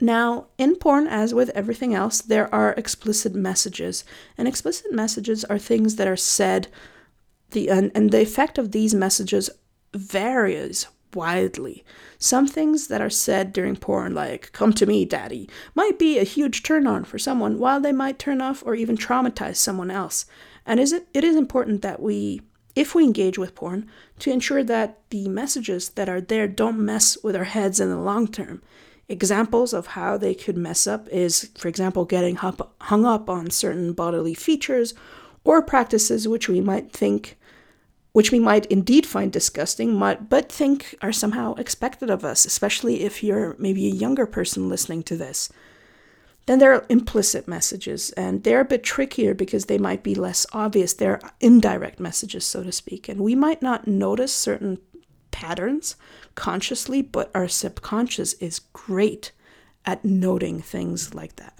[0.00, 4.04] Now, in porn, as with everything else, there are explicit messages,
[4.36, 6.68] and explicit messages are things that are said,
[7.52, 9.48] the and, and the effect of these messages
[9.94, 11.82] varies widely.
[12.18, 16.24] Some things that are said during porn, like "Come to me, daddy," might be a
[16.24, 20.26] huge turn on for someone, while they might turn off or even traumatize someone else.
[20.66, 22.42] And is it, it is important that we,
[22.74, 27.16] if we engage with porn, to ensure that the messages that are there don't mess
[27.22, 28.60] with our heads in the long term.
[29.08, 33.92] Examples of how they could mess up is, for example, getting hung up on certain
[33.92, 34.94] bodily features
[35.44, 37.38] or practices which we might think,
[38.12, 39.96] which we might indeed find disgusting,
[40.28, 45.04] but think are somehow expected of us, especially if you're maybe a younger person listening
[45.04, 45.50] to this.
[46.46, 50.46] Then there are implicit messages, and they're a bit trickier because they might be less
[50.52, 50.94] obvious.
[50.94, 53.08] They're indirect messages, so to speak.
[53.08, 54.78] And we might not notice certain
[55.36, 55.96] patterns
[56.34, 59.32] consciously, but our subconscious is great
[59.84, 61.58] at noting things like that.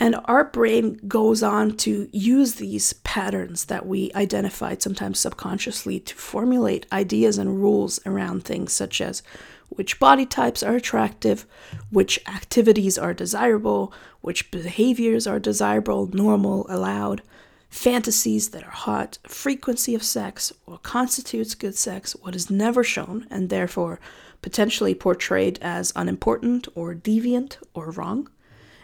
[0.00, 6.14] And our brain goes on to use these patterns that we identified sometimes subconsciously to
[6.14, 9.22] formulate ideas and rules around things such as
[9.68, 11.44] which body types are attractive,
[11.90, 17.20] which activities are desirable, which behaviors are desirable, normal, allowed,
[17.68, 23.26] fantasies that are hot, frequency of sex, what constitutes good sex, what is never shown
[23.30, 24.00] and therefore
[24.40, 28.28] potentially portrayed as unimportant or deviant or wrong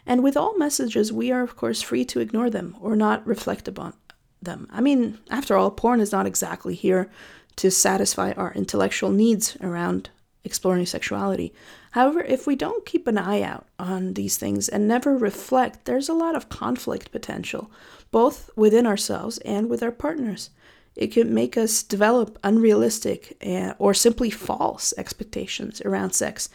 [0.06, 3.68] and with all messages, we are, of course, free to ignore them or not reflect
[3.68, 3.94] upon
[4.42, 4.68] them.
[4.70, 7.10] I mean, after all, porn is not exactly here
[7.56, 10.10] to satisfy our intellectual needs around
[10.44, 11.54] exploring sexuality.
[11.92, 16.10] However, if we don't keep an eye out on these things and never reflect, there's
[16.10, 17.70] a lot of conflict potential,
[18.14, 20.50] both within ourselves and with our partners.
[20.94, 26.48] It can make us develop unrealistic eh, or simply false expectations around sex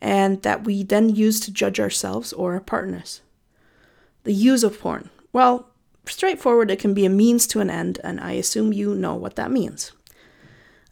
[0.00, 3.22] and that we then use to judge ourselves or our partners.
[4.22, 5.10] The use of porn.
[5.32, 5.68] Well,
[6.06, 9.34] straightforward, it can be a means to an end, and I assume you know what
[9.34, 9.90] that means.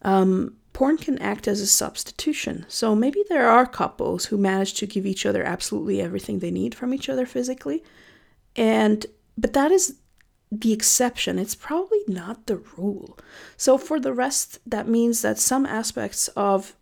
[0.02, 4.86] Um, porn can act as a substitution, so maybe there are couples who manage to
[4.86, 7.84] give each other absolutely everything they need from each other physically,
[8.56, 9.06] and
[9.38, 9.94] but that is
[10.50, 11.38] the exception.
[11.38, 13.18] It's probably not the rule.
[13.56, 16.74] So for the rest, that means that some aspects of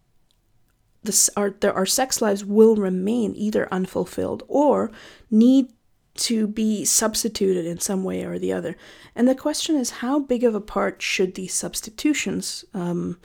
[1.02, 4.90] the, our, our sex lives will remain either unfulfilled or
[5.30, 5.68] need
[6.14, 8.76] to be substituted in some way or the other.
[9.14, 13.18] And the question is, how big of a part should these substitutions, um,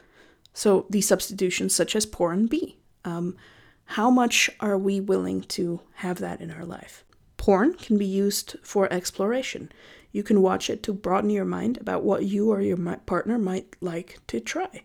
[0.53, 2.77] so these substitutions such as porn, be?
[3.05, 3.37] Um,
[3.85, 7.03] how much are we willing to have that in our life?
[7.37, 9.71] Porn can be used for exploration.
[10.12, 13.76] You can watch it to broaden your mind about what you or your partner might
[13.82, 14.84] like to try.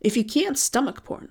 [0.00, 1.30] If you can't stomach porn,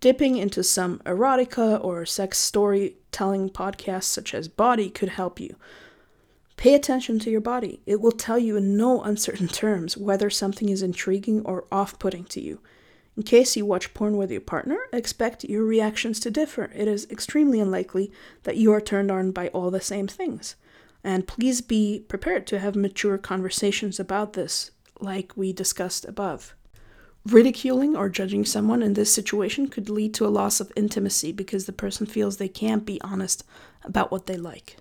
[0.00, 5.56] Dipping into some erotica or sex storytelling podcasts such as Bawdy could help you.
[6.56, 7.82] Pay attention to your body.
[7.84, 12.24] It will tell you in no uncertain terms whether something is intriguing or off putting
[12.26, 12.60] to you.
[13.14, 16.72] In case you watch porn with your partner, expect your reactions to differ.
[16.74, 18.10] It is extremely unlikely
[18.44, 20.56] that you are turned on by all the same things.
[21.04, 26.54] And please be prepared to have mature conversations about this, like we discussed above.
[27.26, 31.66] Ridiculing or judging someone in this situation could lead to a loss of intimacy because
[31.66, 33.44] the person feels they can't be honest
[33.82, 34.78] about what they like.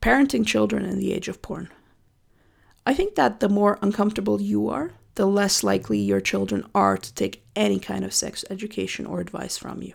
[0.00, 1.68] Parenting children in the age of porn.
[2.86, 7.14] I think that the more uncomfortable you are, the less likely your children are to
[7.14, 9.92] take any kind of sex education or advice from you.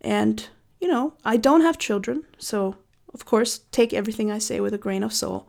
[0.00, 0.48] And,
[0.80, 2.76] you know, I don't have children, so
[3.14, 5.48] of course, take everything I say with a grain of salt,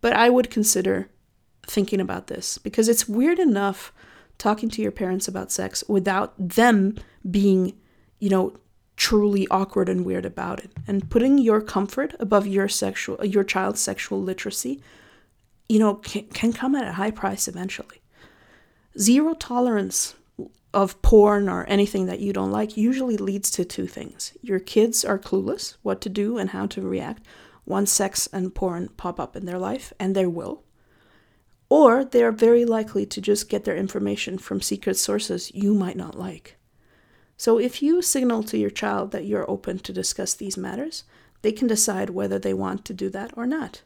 [0.00, 1.08] but I would consider
[1.66, 3.92] thinking about this because it's weird enough
[4.38, 6.96] talking to your parents about sex without them
[7.30, 7.74] being,
[8.18, 8.56] you know,
[8.96, 10.70] truly awkward and weird about it.
[10.86, 14.82] And putting your comfort above your sexual your child's sexual literacy,
[15.68, 18.00] you know, can, can come at a high price eventually.
[18.98, 20.14] Zero tolerance
[20.72, 24.32] of porn or anything that you don't like usually leads to two things.
[24.40, 27.24] Your kids are clueless what to do and how to react
[27.64, 30.62] once sex and porn pop up in their life, and they will
[31.70, 35.96] or they are very likely to just get their information from secret sources you might
[35.96, 36.56] not like.
[37.38, 41.04] So, if you signal to your child that you're open to discuss these matters,
[41.40, 43.82] they can decide whether they want to do that or not.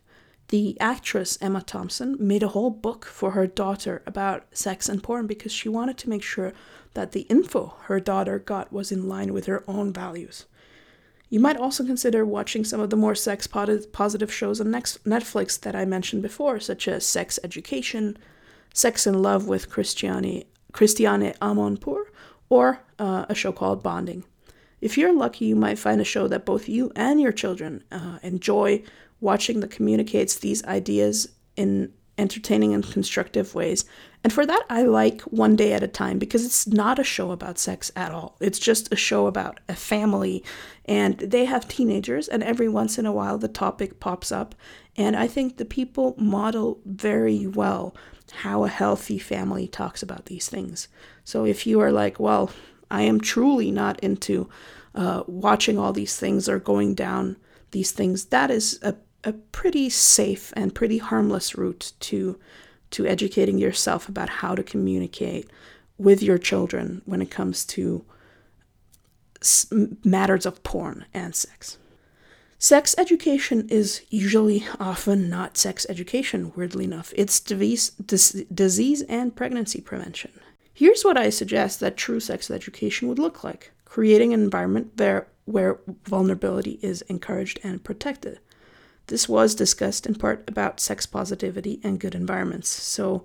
[0.49, 5.27] The actress Emma Thompson made a whole book for her daughter about sex and porn
[5.27, 6.53] because she wanted to make sure
[6.93, 10.47] that the info her daughter got was in line with her own values.
[11.31, 15.75] You might also consider watching some of the more sex positive shows on Netflix that
[15.75, 18.17] I mentioned before, such as Sex Education,
[18.73, 22.05] Sex and Love with Christiane, Christiane Amanpour,
[22.49, 24.25] or uh, a show called Bonding.
[24.81, 28.19] If you're lucky, you might find a show that both you and your children uh,
[28.23, 28.83] enjoy
[29.21, 33.85] watching that communicates these ideas in entertaining and constructive ways.
[34.23, 37.31] And for that, I like One Day at a Time because it's not a show
[37.31, 38.37] about sex at all.
[38.41, 40.43] It's just a show about a family,
[40.87, 44.55] and they have teenagers, and every once in a while the topic pops up.
[44.97, 47.95] And I think the people model very well
[48.33, 50.89] how a healthy family talks about these things.
[51.25, 52.51] So if you are like, well,
[52.91, 54.49] I am truly not into
[54.95, 57.37] uh, watching all these things or going down
[57.75, 58.95] these things, that is a
[59.25, 62.39] a pretty safe and pretty harmless route to
[62.91, 65.51] to educating yourself about how to communicate
[65.99, 68.05] with your children when it comes to
[70.05, 71.77] matters of porn and sex.
[72.59, 77.13] Sex education is usually often not sex education, weirdly enough.
[77.17, 80.31] It's disease, dis- disease and pregnancy prevention.
[80.73, 85.27] Here's what I suggest that true sex education would look like creating an environment there
[85.45, 88.39] where vulnerability is encouraged and protected.
[89.07, 92.69] This was discussed in part about sex positivity and good environments.
[92.69, 93.25] So,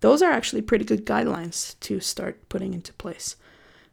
[0.00, 3.36] those are actually pretty good guidelines to start putting into place.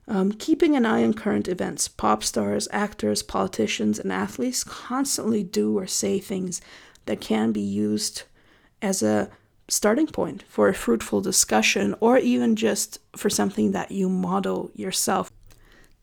[0.08, 1.90] Um, keeping an eye on current events.
[1.90, 6.62] Pop stars, actors, politicians, and athletes constantly do or say things
[7.06, 8.24] that can be used
[8.82, 9.30] as a
[9.68, 15.30] starting point for a fruitful discussion or even just for something that you model yourself.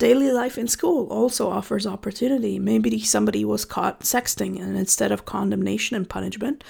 [0.05, 2.59] Daily life in school also offers opportunity.
[2.59, 6.63] Maybe somebody was caught sexting, and instead of condemnation and punishment,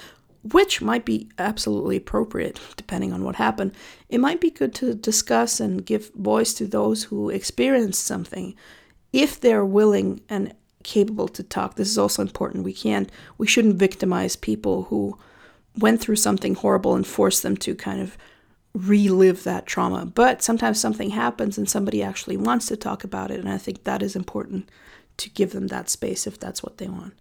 [0.53, 3.73] which might be absolutely appropriate depending on what happened,
[4.07, 8.55] it might be good to discuss and give voice to those who experienced something
[9.11, 11.75] if they're willing and capable to talk.
[11.75, 12.63] This is also important.
[12.63, 15.19] We can't, we shouldn't victimize people who
[15.77, 18.17] went through something horrible and force them to kind of
[18.75, 20.05] relive that trauma.
[20.05, 23.39] But sometimes something happens and somebody actually wants to talk about it.
[23.39, 24.69] And I think that is important
[25.17, 27.13] to give them that space if that's what they want.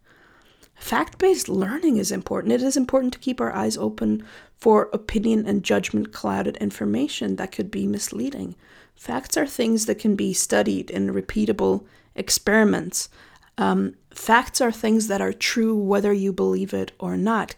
[0.74, 2.52] Fact based learning is important.
[2.52, 4.24] It is important to keep our eyes open
[4.58, 8.56] for opinion and judgment clouded information that could be misleading.
[8.96, 11.84] Facts are things that can be studied in repeatable
[12.16, 13.08] experiments.
[13.56, 17.54] Um, facts are things that are true whether you believe it or not.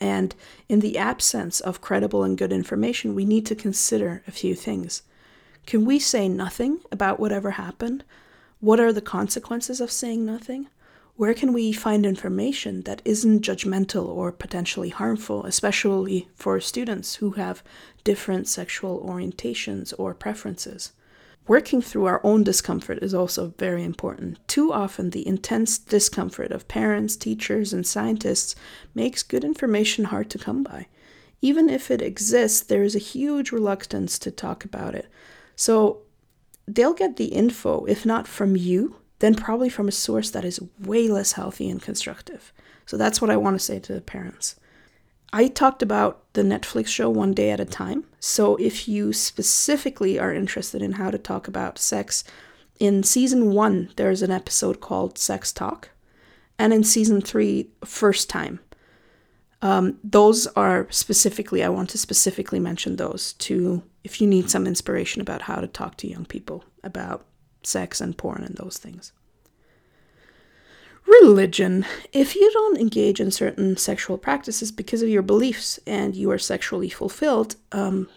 [0.00, 0.34] And
[0.68, 5.02] in the absence of credible and good information, we need to consider a few things.
[5.66, 8.04] Can we say nothing about whatever happened?
[8.60, 10.68] What are the consequences of saying nothing?
[11.16, 17.32] Where can we find information that isn't judgmental or potentially harmful, especially for students who
[17.32, 17.64] have
[18.04, 20.92] different sexual orientations or preferences?
[21.48, 24.46] Working through our own discomfort is also very important.
[24.48, 28.54] Too often, the intense discomfort of parents, teachers, and scientists
[28.94, 30.88] makes good information hard to come by.
[31.40, 35.08] Even if it exists, there is a huge reluctance to talk about it.
[35.56, 36.02] So
[36.66, 40.60] they'll get the info, if not from you, then probably from a source that is
[40.78, 42.52] way less healthy and constructive.
[42.84, 44.56] So that's what I want to say to the parents.
[45.32, 48.04] I talked about the Netflix show One Day at a Time.
[48.18, 52.24] So if you specifically are interested in how to talk about sex,
[52.80, 55.90] in season one, there's an episode called Sex Talk.
[56.58, 58.60] And in season three, First Time.
[59.60, 64.66] Um, those are specifically, I want to specifically mention those to if you need some
[64.66, 67.26] inspiration about how to talk to young people about
[67.64, 69.12] sex and porn and those things.
[71.08, 71.86] Religion.
[72.12, 76.38] If you don't engage in certain sexual practices because of your beliefs and you are
[76.38, 78.08] sexually fulfilled, um,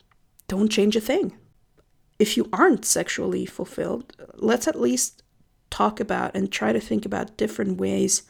[0.47, 1.37] don't change a thing.
[2.19, 5.23] If you aren't sexually fulfilled, let's at least
[5.69, 8.23] talk about and try to think about different ways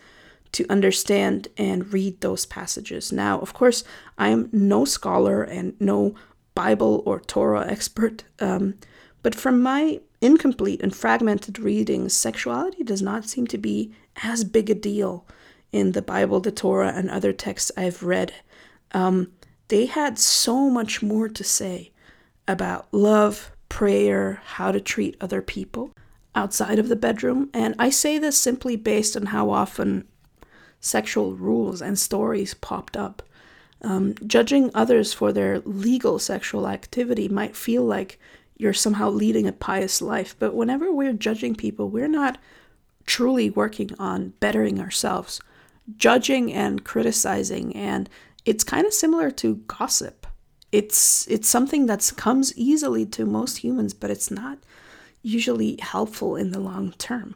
[0.52, 3.12] to understand and read those passages.
[3.12, 3.84] Now, of course,
[4.18, 6.14] I am no scholar and no
[6.54, 8.76] Bible or Torah expert, um,
[9.24, 13.92] but from my incomplete and fragmented readings, sexuality does not seem to be
[14.24, 15.26] as big a deal
[15.72, 18.34] in the Bible, the Torah, and other texts I've read.
[18.92, 19.32] Um,
[19.70, 21.92] they had so much more to say
[22.48, 25.92] about love, prayer, how to treat other people
[26.36, 27.50] outside of the bedroom.
[27.54, 30.08] And I say this simply based on how often
[30.82, 33.22] sexual rules and stories popped up.
[33.82, 38.20] Um, judging others for their legal sexual activity might feel like
[38.58, 42.38] you're somehow leading a pious life, but whenever we're judging people, we're not
[43.06, 45.42] truly working on bettering ourselves,
[45.98, 48.10] judging and criticizing, and
[48.46, 50.28] it's kind of similar to gossip.
[50.72, 54.60] It's it's something that comes easily to most humans, but it's not
[55.22, 57.36] usually helpful in the long term.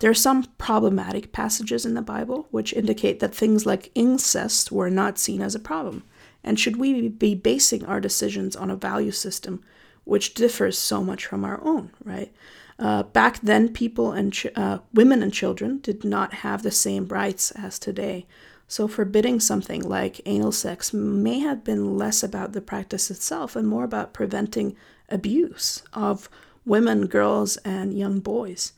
[0.00, 4.90] There are some problematic passages in the Bible which indicate that things like incest were
[4.90, 6.02] not seen as a problem.
[6.42, 9.62] And should we be basing our decisions on a value system
[10.04, 12.32] which differs so much from our own, right?
[12.78, 17.06] Uh, back then, people and ch- uh, women and children did not have the same
[17.06, 18.26] rights as today.
[18.66, 23.68] So, forbidding something like anal sex may have been less about the practice itself and
[23.68, 24.74] more about preventing
[25.08, 26.28] abuse of
[26.64, 28.72] women, girls, and young boys.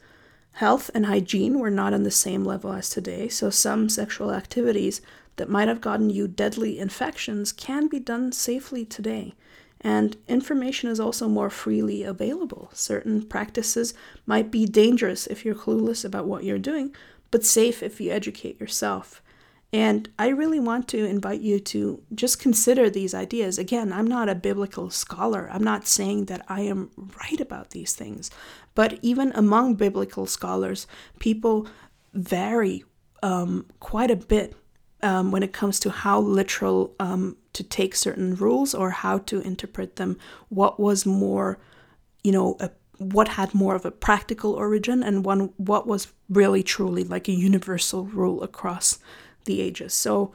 [0.53, 5.01] Health and hygiene were not on the same level as today, so some sexual activities
[5.37, 9.35] that might have gotten you deadly infections can be done safely today.
[9.81, 12.71] And information is also more freely available.
[12.73, 16.95] Certain practices might be dangerous if you're clueless about what you're doing,
[17.31, 19.23] but safe if you educate yourself.
[19.73, 23.59] And I really want to invite you to just consider these ideas.
[23.59, 25.51] Again, I'm not a biblical scholar.
[25.53, 28.31] I'm not saying that I am right about these things.
[28.75, 30.87] But even among biblical scholars,
[31.19, 31.67] people
[32.15, 32.85] vary
[33.23, 34.55] um, quite a bit
[35.03, 39.41] um, when it comes to how literal um, to take certain rules or how to
[39.41, 40.19] interpret them.
[40.49, 41.59] What was more,
[42.23, 46.63] you know, a, what had more of a practical origin, and one what was really
[46.63, 48.99] truly like a universal rule across
[49.45, 49.95] the ages.
[49.95, 50.33] So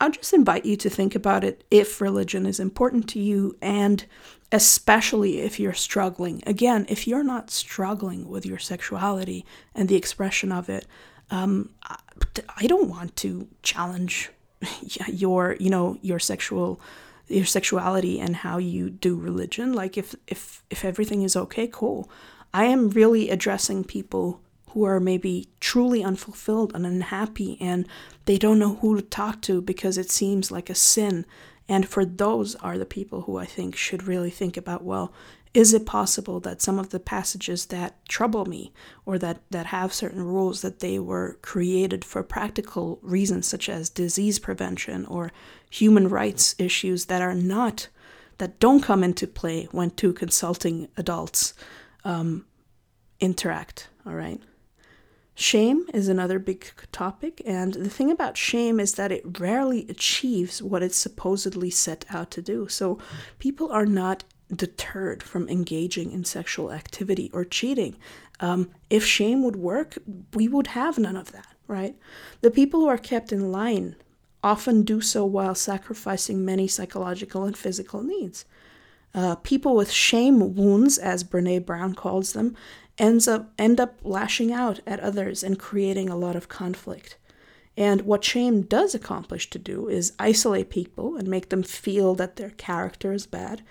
[0.00, 4.04] I'll just invite you to think about it if religion is important to you and
[4.50, 6.42] especially if you're struggling.
[6.46, 10.86] Again, if you're not struggling with your sexuality and the expression of it,
[11.32, 11.70] um,
[12.56, 14.30] I don't want to challenge
[15.08, 16.80] your, you know, your sexual
[17.28, 19.72] your sexuality and how you do religion.
[19.72, 22.10] Like if if if everything is okay, cool.
[22.54, 27.88] I am really addressing people who are maybe truly unfulfilled and unhappy and
[28.26, 31.24] they don't know who to talk to because it seems like a sin
[31.68, 35.12] and for those are the people who I think should really think about well,
[35.54, 38.72] is it possible that some of the passages that trouble me
[39.04, 43.90] or that, that have certain rules that they were created for practical reasons such as
[43.90, 45.30] disease prevention or
[45.68, 47.88] human rights issues that are not
[48.38, 51.52] that don't come into play when two consulting adults
[52.04, 52.46] um,
[53.20, 54.40] interact all right
[55.34, 60.62] Shame is another big topic, and the thing about shame is that it rarely achieves
[60.62, 62.68] what it's supposedly set out to do.
[62.68, 62.98] So
[63.38, 64.24] people are not
[64.54, 67.96] deterred from engaging in sexual activity or cheating.
[68.40, 69.98] Um, if shame would work,
[70.34, 71.96] we would have none of that, right?
[72.40, 73.96] The people who are kept in line
[74.42, 78.44] often do so while sacrificing many psychological and physical needs.
[79.14, 82.56] Uh, people with shame wounds, as Brene Brown calls them,
[82.98, 87.16] ends up end up lashing out at others and creating a lot of conflict.
[87.76, 92.36] And what shame does accomplish to do is isolate people and make them feel that
[92.36, 93.62] their character is bad.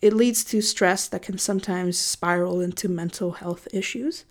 [0.00, 4.24] It leads to stress that can sometimes spiral into mental health issues.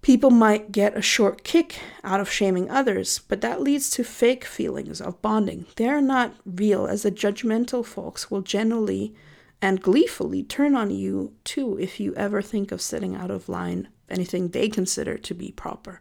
[0.00, 4.44] People might get a short kick out of shaming others, but that leads to fake
[4.44, 5.66] feelings of bonding.
[5.76, 9.14] They're not real, as the judgmental folks will generally
[9.60, 13.88] and gleefully turn on you too if you ever think of setting out of line
[14.08, 16.00] anything they consider to be proper.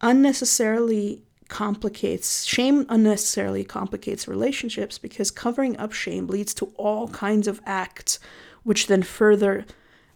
[0.00, 7.60] Unnecessarily complicates shame unnecessarily complicates relationships because covering up shame leads to all kinds of
[7.66, 8.18] acts
[8.62, 9.64] which then further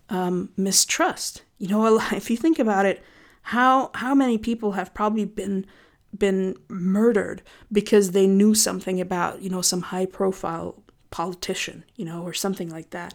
[0.08, 3.02] um, mistrust you know if you think about it
[3.42, 5.66] how how many people have probably been
[6.16, 12.22] been murdered because they knew something about you know some high profile politician, you know,
[12.22, 13.14] or something like that.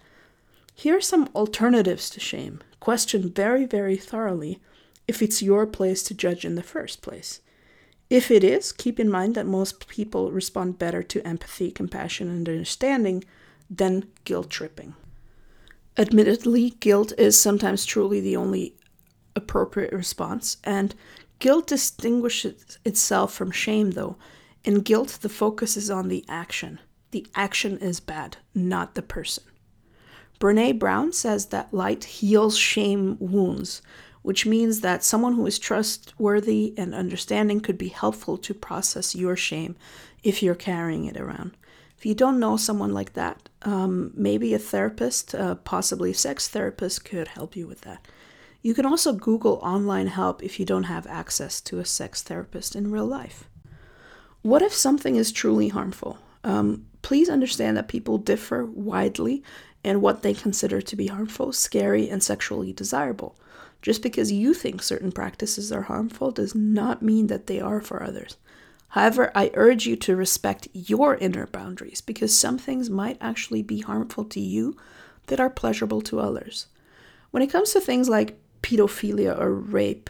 [0.75, 2.61] Here are some alternatives to shame.
[2.79, 4.59] Question very, very thoroughly
[5.07, 7.41] if it's your place to judge in the first place.
[8.09, 12.47] If it is, keep in mind that most people respond better to empathy, compassion, and
[12.47, 13.23] understanding
[13.69, 14.95] than guilt tripping.
[15.97, 18.75] Admittedly, guilt is sometimes truly the only
[19.35, 20.95] appropriate response, and
[21.39, 24.15] guilt distinguishes itself from shame, though.
[24.63, 26.79] In guilt, the focus is on the action.
[27.11, 29.43] The action is bad, not the person.
[30.39, 33.81] Brene Brown says that light heals shame wounds,
[34.23, 39.35] which means that someone who is trustworthy and understanding could be helpful to process your
[39.35, 39.75] shame
[40.23, 41.55] if you're carrying it around.
[41.97, 46.47] If you don't know someone like that, um, maybe a therapist, uh, possibly a sex
[46.47, 48.05] therapist, could help you with that.
[48.61, 52.75] You can also Google online help if you don't have access to a sex therapist
[52.75, 53.49] in real life.
[54.41, 56.17] What if something is truly harmful?
[56.43, 59.43] Um, please understand that people differ widely
[59.83, 63.37] in what they consider to be harmful, scary, and sexually desirable.
[63.83, 68.01] Just because you think certain practices are harmful does not mean that they are for
[68.01, 68.37] others.
[68.87, 73.81] However, I urge you to respect your inner boundaries because some things might actually be
[73.81, 74.77] harmful to you
[75.27, 76.67] that are pleasurable to others.
[77.31, 80.09] When it comes to things like pedophilia or rape,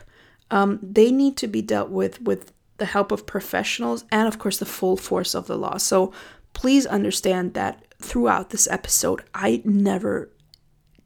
[0.51, 4.59] um, they need to be dealt with with the help of professionals and, of course,
[4.59, 5.78] the full force of the law.
[5.78, 6.13] So
[6.53, 10.30] please understand that throughout this episode, I never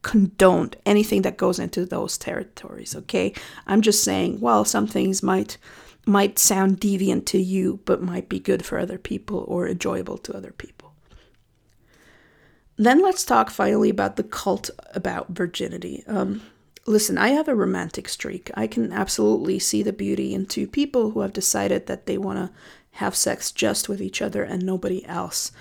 [0.02, 3.34] condoned anything that goes into those territories, okay?
[3.66, 5.58] I'm just saying, well, some things might
[6.06, 10.34] might sound deviant to you, but might be good for other people or enjoyable to
[10.34, 10.94] other people.
[12.78, 16.04] Then let's talk finally about the cult about virginity.
[16.08, 16.44] Um,
[16.86, 18.50] listen, I have a romantic streak.
[18.54, 22.40] I can absolutely see the beauty in two people who have decided that they want
[22.40, 22.52] to
[22.92, 25.52] have sex just with each other and nobody else.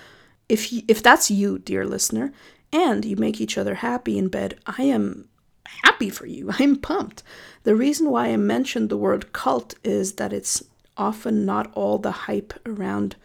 [0.47, 2.31] If you, if that's you, dear listener,
[2.71, 5.27] and you make each other happy in bed, I am
[5.83, 6.51] happy for you.
[6.59, 7.23] I'm pumped.
[7.63, 10.63] The reason why I mentioned the word cult is that it's
[10.95, 13.15] often not all the hype around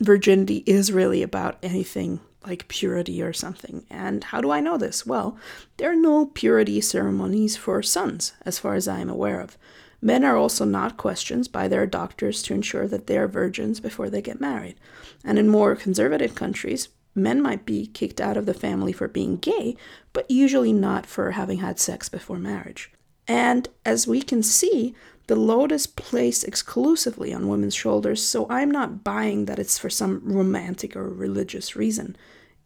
[0.00, 3.84] virginity is really about anything like purity or something.
[3.90, 5.04] And how do I know this?
[5.04, 5.36] Well,
[5.76, 9.58] there are no purity ceremonies for sons, as far as I am aware of.
[10.00, 14.08] Men are also not questioned by their doctors to ensure that they are virgins before
[14.08, 14.76] they get married.
[15.24, 16.88] And in more conservative countries,
[17.18, 19.76] men might be kicked out of the family for being gay,
[20.12, 22.90] but usually not for having had sex before marriage.
[23.26, 24.94] And as we can see,
[25.26, 29.90] the load is placed exclusively on women's shoulders, so I'm not buying that it's for
[29.90, 32.16] some romantic or religious reason.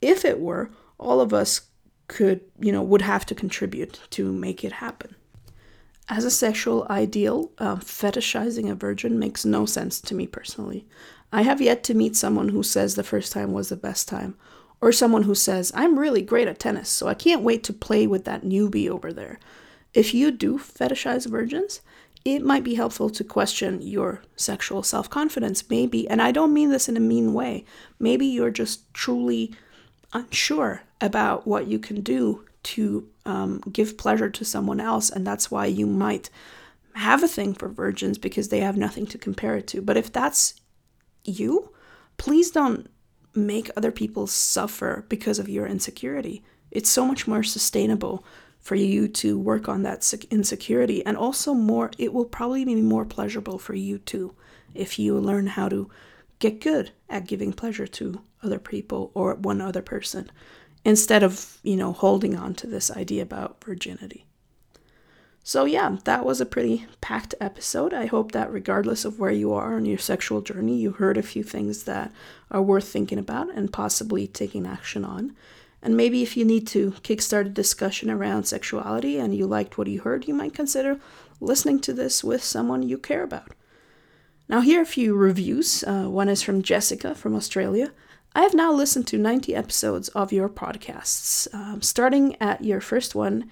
[0.00, 1.62] If it were, all of us
[2.06, 5.16] could, you know, would have to contribute to make it happen.
[6.08, 10.86] As a sexual ideal, uh, fetishizing a virgin makes no sense to me personally.
[11.32, 14.36] I have yet to meet someone who says the first time was the best time,
[14.80, 18.06] or someone who says, I'm really great at tennis, so I can't wait to play
[18.06, 19.40] with that newbie over there.
[19.94, 21.80] If you do fetishize virgins,
[22.24, 26.08] it might be helpful to question your sexual self confidence, maybe.
[26.08, 27.64] And I don't mean this in a mean way.
[27.98, 29.54] Maybe you're just truly
[30.12, 35.10] unsure about what you can do to um, give pleasure to someone else.
[35.10, 36.30] And that's why you might
[36.94, 39.82] have a thing for virgins because they have nothing to compare it to.
[39.82, 40.60] But if that's
[41.24, 41.72] you,
[42.16, 42.88] please don't
[43.34, 46.42] make other people suffer because of your insecurity.
[46.70, 48.24] It's so much more sustainable
[48.62, 53.04] for you to work on that insecurity and also more it will probably be more
[53.04, 54.34] pleasurable for you too
[54.72, 55.90] if you learn how to
[56.38, 60.30] get good at giving pleasure to other people or one other person
[60.84, 64.24] instead of you know holding on to this idea about virginity
[65.42, 69.52] so yeah that was a pretty packed episode i hope that regardless of where you
[69.52, 72.12] are on your sexual journey you heard a few things that
[72.50, 75.34] are worth thinking about and possibly taking action on
[75.82, 79.88] and maybe if you need to kickstart a discussion around sexuality and you liked what
[79.88, 81.00] you heard, you might consider
[81.40, 83.50] listening to this with someone you care about.
[84.48, 85.82] Now, here are a few reviews.
[85.82, 87.92] Uh, one is from Jessica from Australia.
[88.34, 93.14] I have now listened to 90 episodes of your podcasts, um, starting at your first
[93.14, 93.50] one,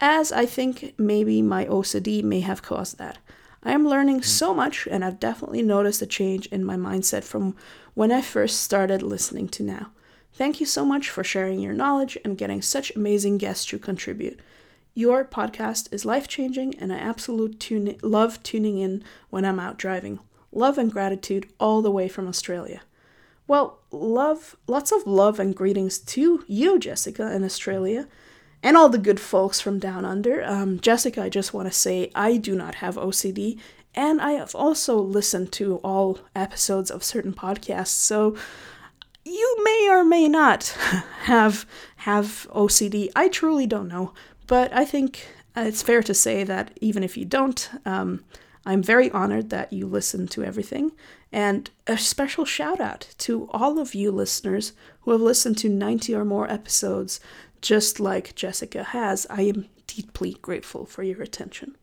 [0.00, 3.18] as I think maybe my OCD may have caused that.
[3.62, 4.22] I am learning hmm.
[4.22, 7.54] so much, and I've definitely noticed a change in my mindset from
[7.94, 9.90] when I first started listening to now.
[10.32, 14.40] Thank you so much for sharing your knowledge and getting such amazing guests to contribute.
[14.94, 19.76] Your podcast is life changing, and I absolutely tune- love tuning in when I'm out
[19.76, 20.18] driving.
[20.50, 22.80] Love and gratitude all the way from Australia.
[23.46, 28.08] Well, love, lots of love and greetings to you, Jessica, in Australia,
[28.62, 30.44] and all the good folks from down under.
[30.44, 33.58] Um, Jessica, I just want to say I do not have OCD,
[33.94, 38.36] and I have also listened to all episodes of certain podcasts, so
[39.24, 40.64] you may or may not
[41.22, 43.10] have have OCD.
[43.14, 44.12] I truly don't know,
[44.46, 48.24] but I think it's fair to say that even if you don't, um,
[48.64, 50.92] I'm very honored that you listen to everything.
[51.32, 56.14] And a special shout out to all of you listeners who have listened to 90
[56.14, 57.20] or more episodes,
[57.60, 59.26] just like Jessica has.
[59.30, 61.76] I am deeply grateful for your attention.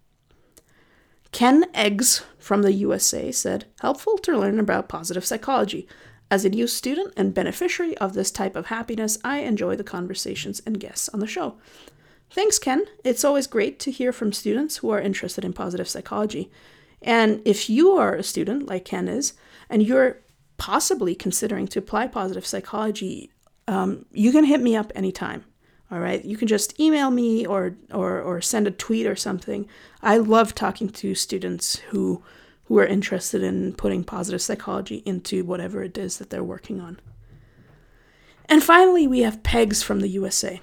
[1.32, 5.88] Ken Eggs from the USA said, helpful to learn about positive psychology.
[6.30, 10.62] As a new student and beneficiary of this type of happiness, I enjoy the conversations
[10.66, 11.58] and guests on the show.
[12.30, 12.86] Thanks, Ken.
[13.04, 16.52] It's always great to hear from students who are interested in positive psychology.
[17.02, 19.34] And if you are a student, like Ken is,
[19.70, 20.20] and you're
[20.58, 23.32] possibly considering to apply positive psychology,
[23.68, 25.46] um, you can hit me up anytime.
[25.90, 29.68] All right, you can just email me or, or or send a tweet or something.
[30.02, 32.22] I love talking to students who
[32.66, 37.00] who are interested in putting positive psychology into whatever it is that they're working on.
[38.50, 40.60] And finally, we have Pegs from the USA.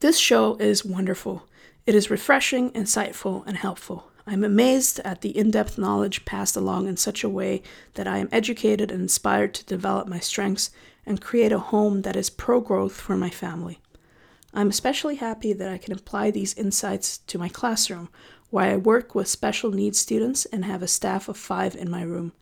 [0.00, 1.46] This show is wonderful.
[1.86, 4.10] It is refreshing, insightful, and helpful.
[4.26, 7.62] I'm amazed at the in depth knowledge passed along in such a way
[7.94, 10.70] that I am educated and inspired to develop my strengths
[11.06, 13.80] and create a home that is pro growth for my family.
[14.52, 18.08] I'm especially happy that I can apply these insights to my classroom,
[18.50, 22.02] where I work with special needs students and have a staff of five in my
[22.02, 22.32] room.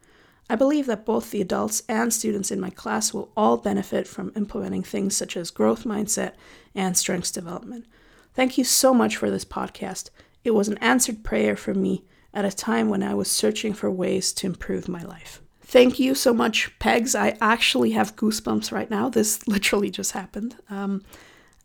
[0.50, 4.32] I believe that both the adults and students in my class will all benefit from
[4.36, 6.34] implementing things such as growth mindset
[6.74, 7.86] and strengths development.
[8.34, 10.10] Thank you so much for this podcast.
[10.44, 12.04] It was an answered prayer for me
[12.34, 15.40] at a time when I was searching for ways to improve my life.
[15.72, 17.14] Thank you so much, Pegs.
[17.14, 19.08] I actually have goosebumps right now.
[19.08, 20.56] This literally just happened.
[20.68, 21.02] Um,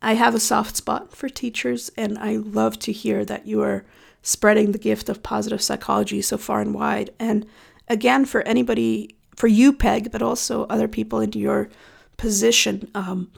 [0.02, 3.84] I have a soft spot for teachers, and I love to hear that you are
[4.22, 7.10] spreading the gift of positive psychology so far and wide.
[7.20, 7.46] And
[7.90, 11.68] again, for anybody, for you, Peg, but also other people in your
[12.16, 13.30] position, um,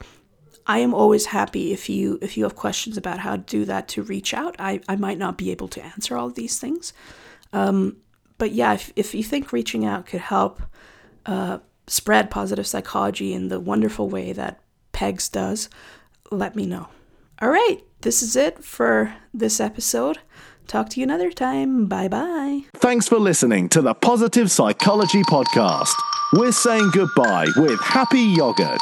[0.68, 3.88] I am always happy if you if you have questions about how to do that
[3.88, 4.56] to reach out.
[4.60, 6.94] I, I might not be able to answer all of these things.
[7.54, 7.98] Um,
[8.40, 10.62] but yeah, if, if you think reaching out could help
[11.28, 14.62] uh, spread positive psychology in the wonderful way that
[14.92, 15.70] Pegs does,
[16.32, 16.88] let me know.
[17.42, 20.18] All right, this is it for this episode.
[20.68, 21.86] Talk to you another time.
[21.88, 22.62] Bye bye.
[22.76, 25.94] Thanks for listening to the Positive Psychology Podcast.
[26.34, 28.82] We're saying goodbye with happy yogurt.